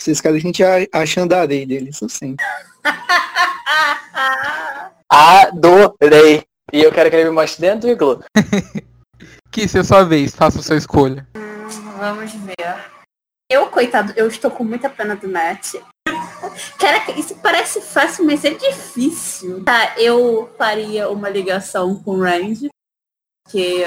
[0.00, 2.36] Esses caras a gente a- achando a areia dele, isso sim.
[5.08, 6.44] Adorei.
[6.72, 8.22] E eu quero que ele me mostre dentro do iglu.
[9.50, 11.24] Que se é sua vez, faça a sua escolha.
[11.96, 12.90] Vamos ver.
[13.48, 15.74] Eu, coitado, eu estou com muita pena do Matt.
[16.76, 19.62] Caraca, isso parece fácil, mas é difícil.
[19.62, 22.68] Tá, eu faria uma ligação com o Randy,
[23.48, 23.84] que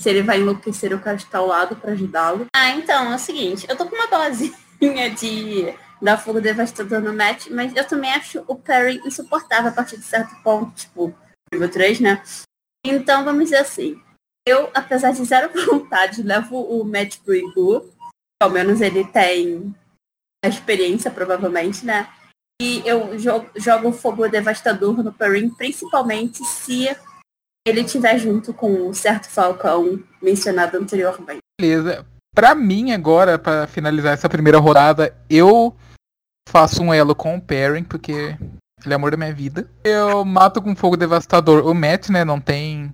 [0.00, 2.46] se ele vai enlouquecer, eu quero estar ao lado para ajudá-lo.
[2.54, 7.12] Ah, então, é o seguinte, eu tô com uma dosezinha de dar fogo devastador no
[7.12, 11.14] Matt, mas eu também acho o Perry insuportável a partir de certo ponto, tipo,
[11.52, 12.22] nível 3, né?
[12.86, 14.00] Então, vamos dizer assim,
[14.46, 17.92] eu, apesar de zero vontade, levo o Matt pro Iglu.
[18.40, 19.74] Pelo menos ele tem
[20.44, 22.08] a experiência, provavelmente, né?
[22.60, 26.88] E eu jogo, jogo fogo devastador no Perrin, principalmente se
[27.68, 31.38] ele estiver junto com o certo Falcão mencionado anteriormente.
[31.60, 32.04] Beleza.
[32.34, 35.74] Pra mim, agora, para finalizar essa primeira rodada, eu
[36.48, 38.36] faço um elo com o Perrin, porque
[38.84, 39.68] ele é amor da minha vida.
[39.82, 42.24] Eu mato com fogo devastador o Matt, né?
[42.24, 42.92] Não tem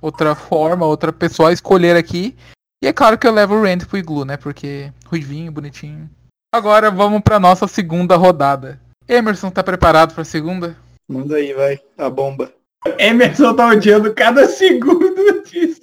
[0.00, 2.36] outra forma, outra pessoa a escolher aqui.
[2.82, 4.36] E é claro que eu levo o Randy pro Iglu, né?
[4.36, 6.10] Porque ruivinho, bonitinho.
[6.52, 8.80] Agora vamos pra nossa segunda rodada.
[9.06, 10.76] Emerson, tá preparado pra segunda?
[11.08, 11.80] Manda aí, vai.
[11.98, 12.52] A bomba.
[12.98, 15.82] Emerson tá odiando cada segundo disso.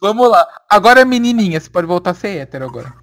[0.00, 0.46] Vamos lá.
[0.68, 2.94] Agora é menininha, você pode voltar a ser hétero agora.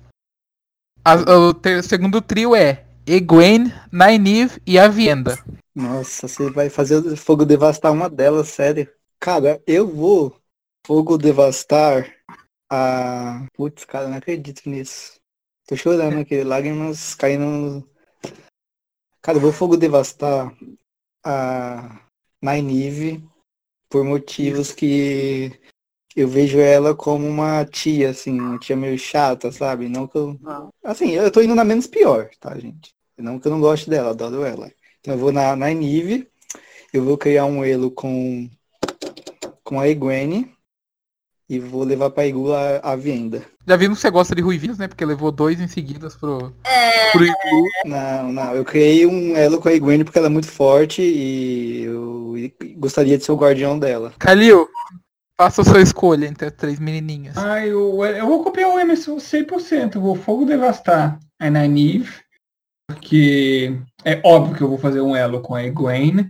[1.04, 5.38] A- o ter- segundo trio é Egwene, Nynaeve e Avienda.
[5.76, 8.90] Nossa, você vai fazer o fogo devastar uma delas, sério.
[9.20, 10.40] Cara, eu vou
[10.86, 12.14] fogo devastar
[12.70, 13.46] a.
[13.54, 15.20] Putz, cara, não acredito nisso.
[15.68, 17.90] Tô chorando aqui, lágrimas caindo.
[19.22, 20.54] Cara, eu vou fogo devastar
[21.24, 22.00] a
[22.42, 23.24] Nynaeve
[23.90, 25.52] por motivos que
[26.16, 29.90] eu vejo ela como uma tia, assim, uma tia meio chata, sabe?
[29.90, 30.40] Não que eu.
[30.84, 32.94] Assim, eu tô indo na menos pior, tá, gente?
[33.18, 34.72] Não que eu não goste dela, adoro ela.
[35.00, 36.28] Então eu vou na, na Nive,
[36.94, 38.50] eu vou criar um elo com,
[39.64, 40.54] com a Egwene
[41.50, 43.46] e vou levar pra Iglu a, a venda.
[43.66, 44.88] Já vimos que você gosta de ruivinhos, né?
[44.88, 46.54] Porque levou dois em seguidas pro,
[47.12, 47.68] pro Iglu.
[47.86, 51.84] Não, não, eu criei um elo com a Egwene porque ela é muito forte e
[51.84, 52.36] eu
[52.78, 54.14] gostaria de ser o guardião dela.
[54.20, 54.68] Kalil,
[55.38, 57.38] faça a sua escolha entre as três menininhas.
[57.38, 59.96] Ah, eu, eu vou copiar o Emerson 100%.
[59.96, 62.12] Eu vou fogo devastar a Nynaeve,
[62.88, 66.30] porque é óbvio que eu vou fazer um elo com a Egwene.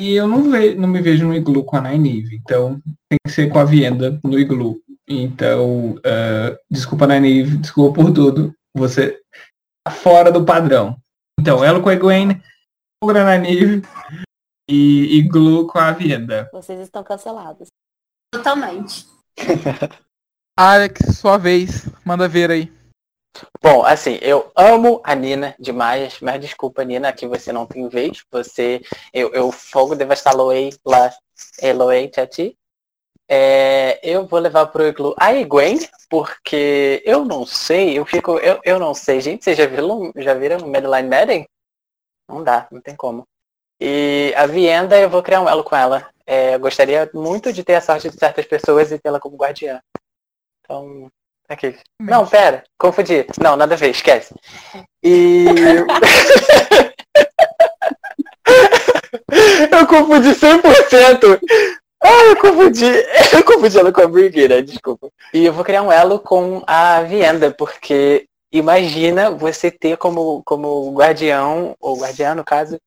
[0.00, 2.36] E eu não, ve, não me vejo no iglu com a Nynaeve.
[2.36, 4.80] Então tem que ser com a Vienda no iglu.
[5.08, 8.54] Então, ah, desculpa Nynaeve, desculpa por tudo.
[8.76, 9.20] Você
[9.86, 10.96] tá fora do padrão.
[11.38, 12.42] Então, elo com a Egwene,
[13.02, 13.82] fogo na Nynaeve
[14.68, 16.48] e iglu com a Vienda.
[16.52, 17.68] Vocês estão cancelados.
[18.32, 19.06] Totalmente.
[20.58, 21.88] Alex, sua vez.
[22.04, 22.72] Manda ver aí.
[23.60, 28.24] Bom, assim, eu amo a Nina demais, mas desculpa, Nina, que você não tem vez.
[28.30, 28.80] Você,
[29.12, 31.12] eu, eu fogo devastar Loei lá,
[31.60, 32.56] Eloei Tati.
[33.28, 35.78] É, eu vou levar pro iglu a Egwen,
[36.10, 40.34] porque eu não sei, eu fico, eu, eu não sei, gente, vocês já viram, já
[40.34, 41.48] viram Madeline Madden?
[42.28, 43.26] Não dá, não tem como.
[43.80, 46.08] E a Vienda, eu vou criar um elo com ela.
[46.26, 49.80] É, eu gostaria muito de ter a sorte de certas pessoas e tê-la como guardiã.
[50.60, 51.10] Então,
[51.48, 51.76] aqui.
[52.00, 53.26] Não, pera, confundi.
[53.40, 54.34] Não, nada a ver, esquece.
[55.02, 55.44] E.
[59.70, 61.40] eu confundi 100%.
[62.04, 62.84] Ah, eu confundi.
[63.32, 65.08] Eu confundi ela com a Brigueira, desculpa.
[65.32, 70.92] E eu vou criar um elo com a Vienda, porque imagina você ter como, como
[70.92, 72.78] guardião, ou guardiã no caso,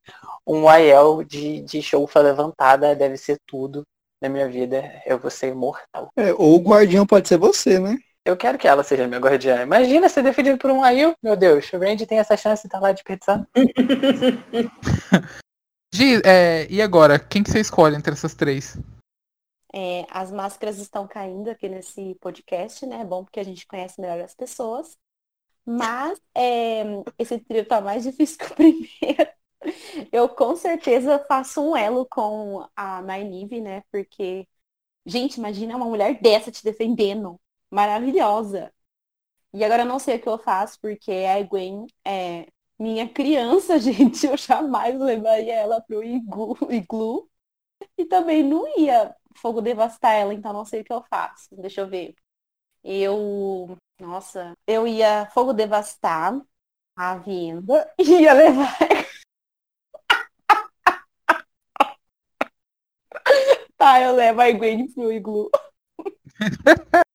[0.46, 3.84] um Aiel de, de choufa levantada, deve ser tudo
[4.22, 4.84] na minha vida.
[5.06, 6.12] Eu vou ser imortal.
[6.16, 7.98] É, ou o guardião pode ser você, né?
[8.24, 9.64] Eu quero que ela seja minha guardiã.
[9.64, 11.72] Imagina ser defendido por um Aiel, meu Deus.
[11.74, 13.48] O Randy tem essa chance de estar lá desperdiçando.
[15.94, 17.18] Gi, é, e agora?
[17.18, 18.78] Quem que você escolhe entre essas três?
[19.80, 23.02] É, as máscaras estão caindo aqui nesse podcast, né?
[23.02, 24.98] É bom porque a gente conhece melhor as pessoas.
[25.66, 26.84] Mas é,
[27.20, 29.32] esse trio tá mais difícil que o primeiro.
[30.12, 33.84] Eu com certeza faço um elo com a Nynaeve, né?
[33.92, 34.48] Porque,
[35.06, 37.40] gente, imagina uma mulher dessa te defendendo.
[37.72, 38.74] Maravilhosa.
[39.54, 42.48] E agora eu não sei o que eu faço, porque a Gwen é
[42.80, 44.26] minha criança, gente.
[44.28, 47.30] Eu jamais levaria ela pro iglu, iglu.
[47.98, 51.56] E também não ia fogo devastar ela, então não sei o que eu faço.
[51.58, 52.16] Deixa eu ver.
[52.84, 53.78] Eu.
[54.00, 56.40] Nossa, eu ia fogo devastar
[56.96, 58.78] a venda e ia levar.
[63.78, 65.50] tá, eu levo a Gwen pro iglu.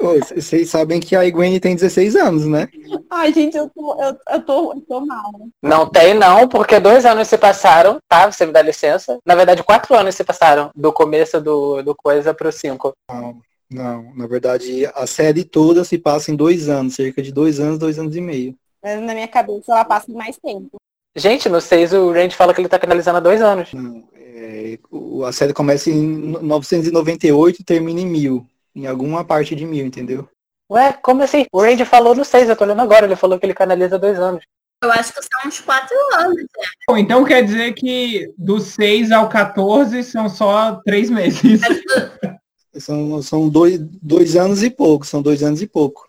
[0.00, 2.68] Ô, Vocês sabem que a Egwene tem 16 anos, né?
[3.10, 5.30] Ai, gente, eu tô, eu, eu tô, eu tô mal.
[5.62, 8.30] Não tem não, porque dois anos se passaram, tá?
[8.30, 9.18] Você me dá licença.
[9.24, 12.92] Na verdade, quatro anos se passaram do começo do, do coisa pro cinco.
[13.08, 13.40] Não,
[13.70, 17.78] não, na verdade, a série toda se passa em dois anos, cerca de dois anos,
[17.78, 18.54] dois anos e meio.
[18.82, 20.76] Mas na minha cabeça ela passa mais tempo.
[21.14, 23.72] Gente, no seis o Randy fala que ele tá canalizando há dois anos.
[23.72, 24.78] Não, é,
[25.26, 28.46] a série começa em 998 e termina em 1000.
[28.74, 30.28] Em alguma parte de 1000, entendeu?
[30.70, 31.44] Ué, como assim?
[31.52, 34.18] O Randy falou no seis, eu tô olhando agora, ele falou que ele canaliza dois
[34.18, 34.42] anos.
[34.82, 36.44] Eu acho que são uns quatro anos.
[36.88, 41.60] Bom, então quer dizer que do 6 ao 14 são só três meses.
[42.78, 46.08] São, são dois, dois anos e pouco, são dois anos e pouco.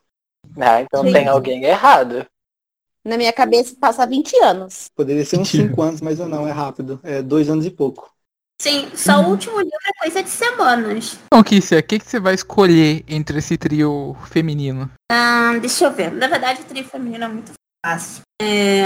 [0.58, 1.14] Ah, então Gente.
[1.14, 2.26] tem alguém errado.
[3.04, 4.88] Na minha cabeça passa 20 anos.
[4.96, 5.68] Poderia ser uns Mentira.
[5.68, 7.02] 5 anos, mas não, é rápido.
[7.04, 8.10] É dois anos e pouco.
[8.62, 11.18] Sim, só o último livro coisa de semanas.
[11.28, 14.92] Então, Kissia, o que, que você vai escolher entre esse trio feminino?
[15.10, 16.12] Ahn, deixa eu ver.
[16.12, 17.54] Na verdade, o trio feminino é muito
[17.86, 18.22] fácil.
[18.42, 18.84] É,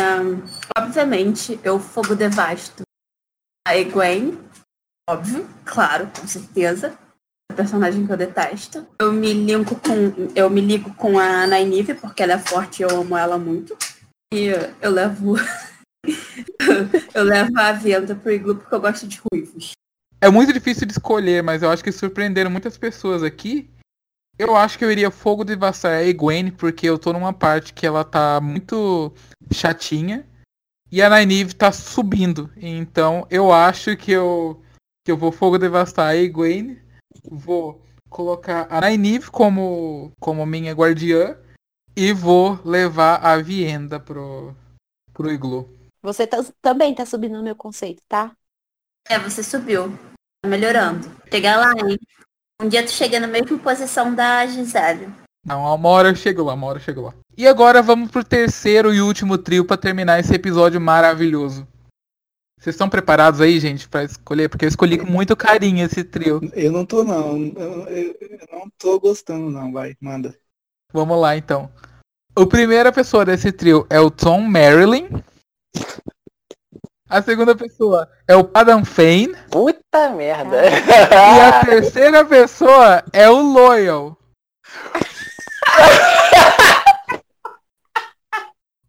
[0.78, 2.84] obviamente, eu fogo devasto
[3.68, 4.38] a Egwene.
[5.10, 6.98] Óbvio, claro, com certeza.
[7.50, 8.86] É a personagem que eu detesto.
[9.00, 12.84] Eu me ligo com, eu me ligo com a Nynaeve porque ela é forte e
[12.84, 13.76] eu amo ela muito.
[14.32, 14.48] E
[14.82, 15.36] eu levo
[17.16, 19.72] eu levo a venda pro iglu porque eu gosto de ruivos.
[20.20, 23.70] É muito difícil de escolher, mas eu acho que surpreenderam muitas pessoas aqui.
[24.38, 27.86] Eu acho que eu iria fogo devastar a Egwene, porque eu tô numa parte que
[27.86, 29.14] ela tá muito
[29.52, 30.28] chatinha.
[30.92, 32.50] E a Nynaeve tá subindo.
[32.56, 34.62] Então eu acho que eu,
[35.06, 36.82] que eu vou fogo devastar a Egwene.
[37.30, 41.38] Vou colocar a Nynaeve como, como minha guardiã.
[41.96, 44.56] E vou levar a Vienda pro,
[45.14, 45.68] pro iglu.
[46.02, 48.36] Você tá- também tá subindo no meu conceito, tá?
[49.10, 49.92] É, você subiu.
[50.42, 51.10] Tá melhorando.
[51.32, 51.98] Chega lá, hein?
[52.62, 55.10] Um dia tu chega na mesma posição da Gisele.
[55.46, 57.14] Não, uma hora eu chego lá, uma hora eu chego lá.
[57.38, 61.68] E agora vamos pro terceiro e último trio pra terminar esse episódio maravilhoso.
[62.60, 64.50] Vocês estão preparados aí, gente, pra escolher?
[64.50, 66.42] Porque eu escolhi com muito carinho esse trio.
[66.54, 67.38] Eu não tô, não.
[67.56, 69.72] Eu, eu- eu não tô gostando, não.
[69.72, 70.36] Vai, manda.
[70.92, 71.72] Vamos lá, então.
[72.36, 75.08] O primeira pessoa desse trio é o Tom Marilyn.
[77.10, 79.34] A segunda pessoa é o Adam Fane.
[79.50, 80.64] Puta merda.
[80.70, 84.18] E a terceira pessoa é o Loyal.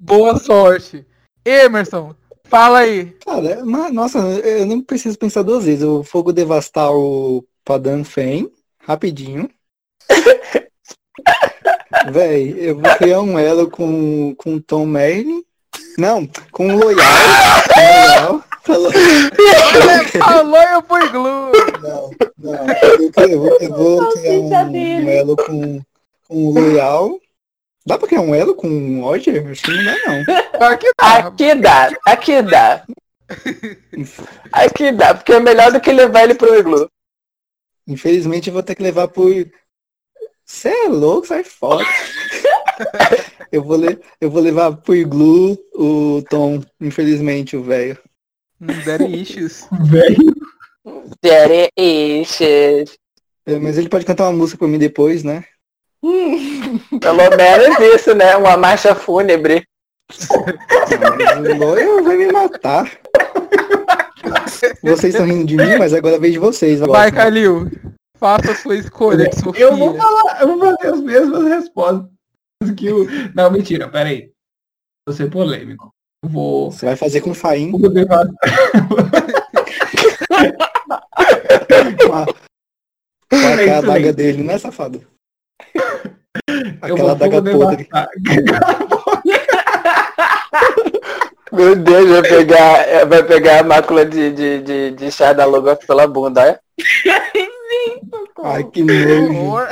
[0.00, 1.06] Boa sorte.
[1.44, 2.12] Emerson,
[2.44, 3.12] fala aí.
[3.24, 5.82] Cara, mas, nossa, eu nem preciso pensar duas vezes.
[5.82, 8.50] Eu fogo devastar o Padan Fen,
[8.80, 9.48] rapidinho.
[12.10, 15.44] Véi, eu vou criar um elo com, com o Tom Merlin.
[15.98, 17.04] Não, com o Loyal.
[17.76, 18.44] Loyal.
[18.62, 18.92] Falou.
[20.22, 21.52] A Loyal foi Glue.
[21.82, 22.66] Não, não.
[23.16, 25.80] Eu, eu vou, eu vou criar um, um elo com,
[26.28, 27.18] com o Loyal.
[27.84, 29.44] Dá pra criar um elo com o Roger?
[29.50, 30.68] Acho que não dá, não.
[30.68, 31.16] Aqui tá.
[31.18, 32.84] Aqui dá, aqui dá.
[34.52, 36.88] Aqui dá, porque é melhor do que levar ele pro iglu.
[37.88, 39.32] Infelizmente eu vou ter que levar por.
[40.44, 41.84] Você é louco, sai fora.
[43.52, 43.98] eu, vou le...
[44.20, 47.98] eu vou levar por Iglu o Tom, infelizmente, o velho.
[48.84, 49.68] Deram issues.
[49.80, 50.34] Velho.
[51.22, 52.98] Daddy issues.
[53.46, 55.44] É, Mas ele pode cantar uma música por mim depois, né?
[56.00, 58.36] Pelo menos isso, né?
[58.36, 59.66] Uma marcha fúnebre.
[61.58, 62.90] Não, o vai me matar.
[64.82, 66.80] Vocês estão rindo de mim, mas agora de vocês.
[66.82, 66.98] agora.
[66.98, 67.70] Vai, Calil.
[68.16, 69.64] Faça a sua escolha, Sofia.
[69.64, 72.17] Eu vou falar, eu vou fazer as mesmas respostas
[72.76, 73.06] que o.
[73.34, 74.30] Não, mentira, peraí.
[75.06, 75.90] Vou ser polêmico.
[76.24, 76.70] Eu vou.
[76.72, 78.34] Você vai fazer com faim vou devastar-
[82.04, 82.26] com a,
[83.30, 85.06] É adaga dele, né, safado?
[85.74, 87.88] Eu Aquela adaga podre.
[91.50, 95.86] Meu Deus, vai pegar, vai pegar a mácula de, de, de, de chá da Logoth
[95.86, 96.60] pela bunda, é?
[98.44, 99.66] Ai, que nojo.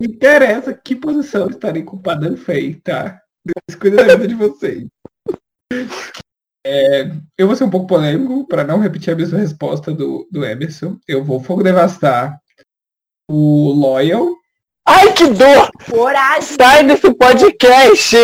[0.00, 3.20] Não interessa que posição estarem com o Padrão Feio, tá?
[3.80, 4.86] Cuida da vida de vocês.
[6.64, 10.44] É, eu vou ser um pouco polêmico para não repetir a mesma resposta do, do
[10.44, 10.98] Emerson.
[11.08, 12.38] Eu vou fogo devastar
[13.28, 14.36] o Loyal.
[14.86, 15.70] Ai, que dor!
[15.90, 16.56] Coragem!
[16.56, 18.16] Sai desse podcast!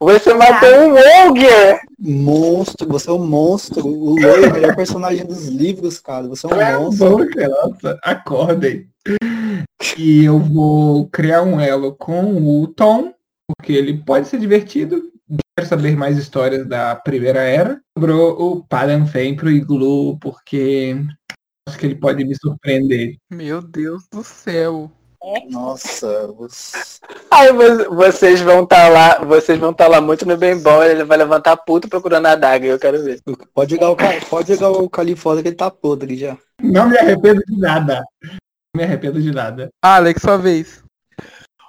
[0.00, 0.94] Você matou um
[1.26, 1.80] Ogre!
[1.98, 3.86] Monstro, você é um monstro.
[3.86, 6.28] O Loyal é o melhor personagem dos livros, cara.
[6.28, 7.08] Você é um monstro.
[7.08, 8.88] Vamos, nossa, acordem.
[9.96, 13.12] E eu vou criar um elo com o Tom,
[13.48, 15.02] porque ele pode ser divertido.
[15.56, 17.80] Quero saber mais histórias da Primeira Era.
[17.96, 20.96] Sobrou o Padam Fen pro Iglu, porque
[21.68, 23.16] acho que ele pode me surpreender.
[23.30, 24.90] Meu Deus do céu.
[25.50, 26.78] Nossa, você...
[27.28, 31.02] Ai, vo- vocês vão estar lá, vocês vão estar lá muito no bem bom, ele
[31.02, 33.20] vai levantar puto procurando a daga, eu quero ver.
[33.52, 33.96] pode jogar o
[34.30, 36.38] pode jogar o Cali fora que ele tá podre já.
[36.62, 38.04] Não me arrependo de nada.
[38.78, 39.70] Me arrependo de nada.
[39.82, 40.84] Alex, sua vez.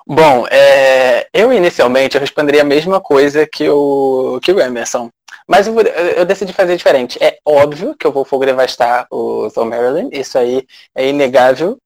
[0.06, 5.10] Bom, é, eu inicialmente eu responderia a mesma coisa que o, que o Emerson.
[5.48, 7.18] Mas eu, eu- decidi fazer diferente.
[7.20, 10.64] É óbvio que eu vou fogo devastar o Tom Maryland, isso aí
[10.96, 11.80] é inegável,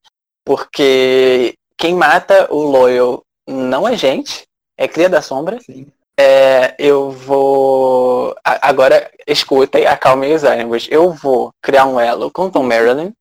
[0.46, 4.44] porque quem mata o Loyal não é gente,
[4.78, 5.58] é cria da sombra.
[5.62, 5.88] Sim.
[6.20, 8.36] É, eu vou.
[8.44, 10.86] Agora escutem, acalmem os ânimos.
[10.92, 13.14] Eu vou criar um elo com Tom Maryland.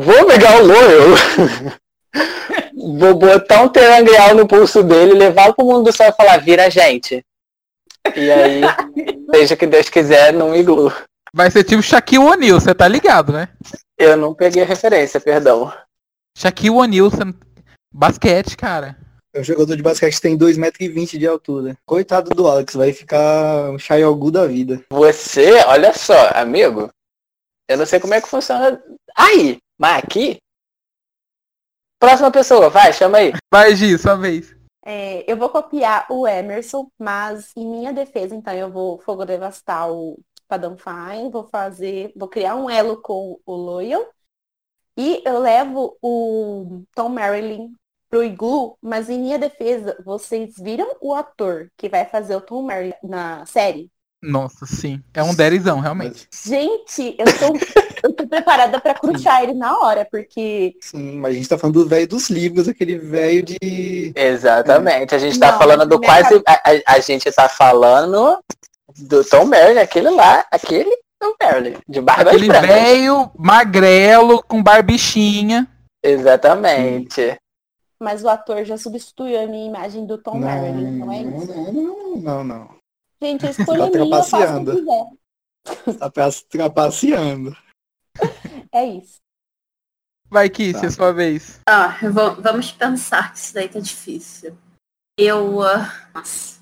[0.00, 1.16] Vou pegar o Loyal.
[3.00, 6.66] vou botar um triangle no pulso dele, levar pro mundo do céu e falar, vira
[6.66, 7.20] a gente.
[8.14, 8.60] E aí,
[9.34, 10.92] seja o que Deus quiser, não iglu.
[11.34, 13.48] Vai ser tipo Shaquille O'Neal, você tá ligado, né?
[13.98, 15.72] Eu não peguei a referência, perdão.
[16.36, 17.24] Shaquille O'Neal, você...
[17.92, 18.96] basquete, cara.
[19.34, 21.76] O jogador de basquete tem 2,20m de altura.
[21.84, 24.80] Coitado do Alex, vai ficar um Chayogu da vida.
[24.90, 26.88] Você, olha só, amigo,
[27.68, 28.80] eu não sei como é que funciona
[29.16, 30.38] aí, mas aqui.
[32.00, 33.32] Próxima pessoa, vai, chama aí.
[33.52, 34.56] Vai, Gi, sua vez.
[34.84, 39.90] É, eu vou copiar o Emerson, mas em minha defesa, então, eu vou fogo devastar
[39.90, 40.18] o
[40.48, 44.08] Padam Fine, vou fazer, vou criar um elo com o Loyal.
[44.96, 47.72] E eu levo o Tom Marilyn
[48.08, 52.62] pro Iglu, mas em minha defesa, vocês viram o ator que vai fazer o Tom
[52.62, 53.90] Marilyn na série?
[54.22, 55.02] Nossa, sim.
[55.14, 56.26] É um derizão, realmente.
[56.32, 57.52] Gente, eu tô,
[58.02, 60.74] eu tô preparada pra cruchar ele na hora, porque.
[60.80, 64.12] Sim, mas a gente tá falando do velho dos livros, aquele velho de.
[64.14, 65.14] Exatamente.
[65.14, 66.42] A gente tá Não, falando do minha quase.
[66.46, 68.38] A, a- a gente tá falando
[68.98, 70.90] do Tom Merlin, aquele lá, aquele
[71.20, 75.66] Tom Merlin, de barba Aquele velho, magrelo, com barbichinha.
[76.02, 77.36] Exatamente.
[78.00, 81.46] Mas o ator já substituiu a minha imagem do Tom Marilyn, não é isso?
[81.52, 82.68] não, não, não, não.
[83.20, 85.98] Gente, a escolha Tá minha, eu faço o que quiser.
[85.98, 86.10] Tá
[86.48, 87.56] trapaceando.
[88.72, 89.18] É isso.
[90.30, 90.86] Vai, Kiss, Tá.
[90.86, 91.60] é sua vez.
[91.66, 91.98] Ah,
[92.42, 94.56] vamos pensar que isso daí tá difícil.
[95.18, 95.62] Eu.
[95.62, 96.60] ah, nossa.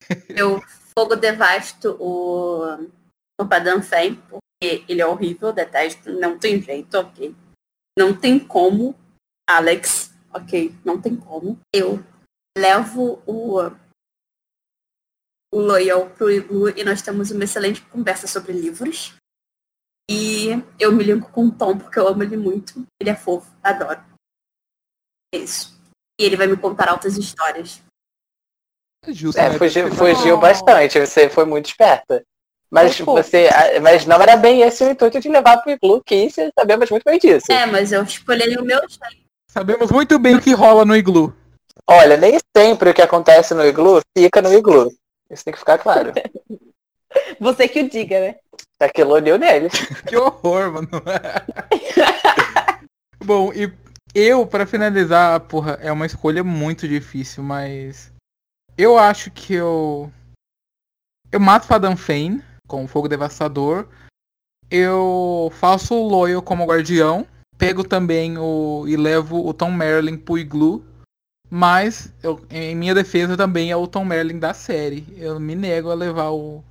[0.28, 0.60] Eu
[0.96, 2.90] fogo devasto o,
[3.40, 7.34] o Padam Fen, porque ele é horrível, detesto, não tem jeito, ok.
[7.98, 8.94] Não tem como,
[9.48, 11.58] Alex, ok, não tem como.
[11.74, 12.04] Eu
[12.56, 13.60] levo o,
[15.52, 19.14] o Loyal pro Iglu e nós temos uma excelente conversa sobre livros.
[20.08, 22.86] E eu me linko com o Tom, porque eu amo ele muito.
[23.00, 24.00] Ele é fofo, adoro.
[25.34, 25.76] É isso.
[26.18, 27.82] E ele vai me contar altas histórias.
[29.04, 29.38] É justo.
[29.38, 29.58] É, né?
[29.58, 32.24] fugiu, fugiu bastante, você foi muito esperta.
[32.70, 33.48] Mas você.
[33.48, 36.90] ah, Mas não era bem esse o intuito de levar pro Iglu, que isso sabemos
[36.90, 37.50] muito bem disso.
[37.50, 39.26] É, mas eu escolhi o meu jeito.
[39.48, 41.34] Sabemos muito bem o que rola no iglu.
[41.88, 44.92] Olha, nem sempre o que acontece no Iglu fica no Iglu.
[45.30, 46.12] Isso tem que ficar claro.
[47.40, 48.36] Você que o diga, né?
[49.06, 49.68] Olhou nele.
[50.06, 50.88] Que horror, mano.
[53.24, 53.72] Bom, e
[54.14, 58.12] eu, pra finalizar, porra, é uma escolha muito difícil, mas.
[58.76, 60.12] Eu acho que eu.
[61.32, 63.88] Eu mato Fadan Fane com o Fogo Devastador.
[64.70, 67.26] Eu faço o Loyal como guardião.
[67.58, 68.84] Pego também o.
[68.86, 70.84] e levo o Tom Merlin pro Iglu.
[71.48, 75.06] Mas, eu, em minha defesa também é o Tom Merlin da série.
[75.16, 76.62] Eu me nego a levar o.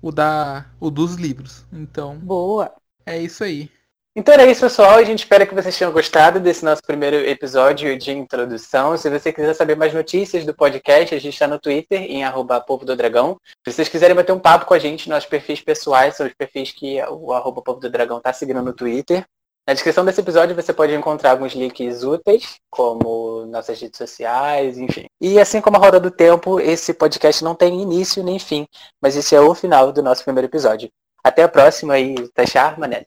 [0.00, 0.66] o da.
[0.80, 1.66] o dos livros.
[1.72, 2.16] Então.
[2.18, 2.72] Boa.
[3.04, 3.70] É isso aí.
[4.18, 4.96] Então era isso, pessoal.
[4.96, 8.96] A gente espera que vocês tenham gostado desse nosso primeiro episódio de introdução.
[8.96, 12.60] Se você quiser saber mais notícias do podcast, a gente está no Twitter, em arroba
[12.60, 13.38] Povo do Dragão.
[13.64, 16.72] Se vocês quiserem bater um papo com a gente, nossos perfis pessoais são os perfis
[16.72, 19.24] que o arroba Povo do Dragão está seguindo no Twitter.
[19.68, 25.04] Na descrição desse episódio você pode encontrar alguns links úteis, como nossas redes sociais, enfim.
[25.20, 28.66] E assim como a Roda do Tempo, esse podcast não tem início nem fim,
[28.98, 30.88] mas esse é o final do nosso primeiro episódio.
[31.22, 33.04] Até a próxima e tachar, mané.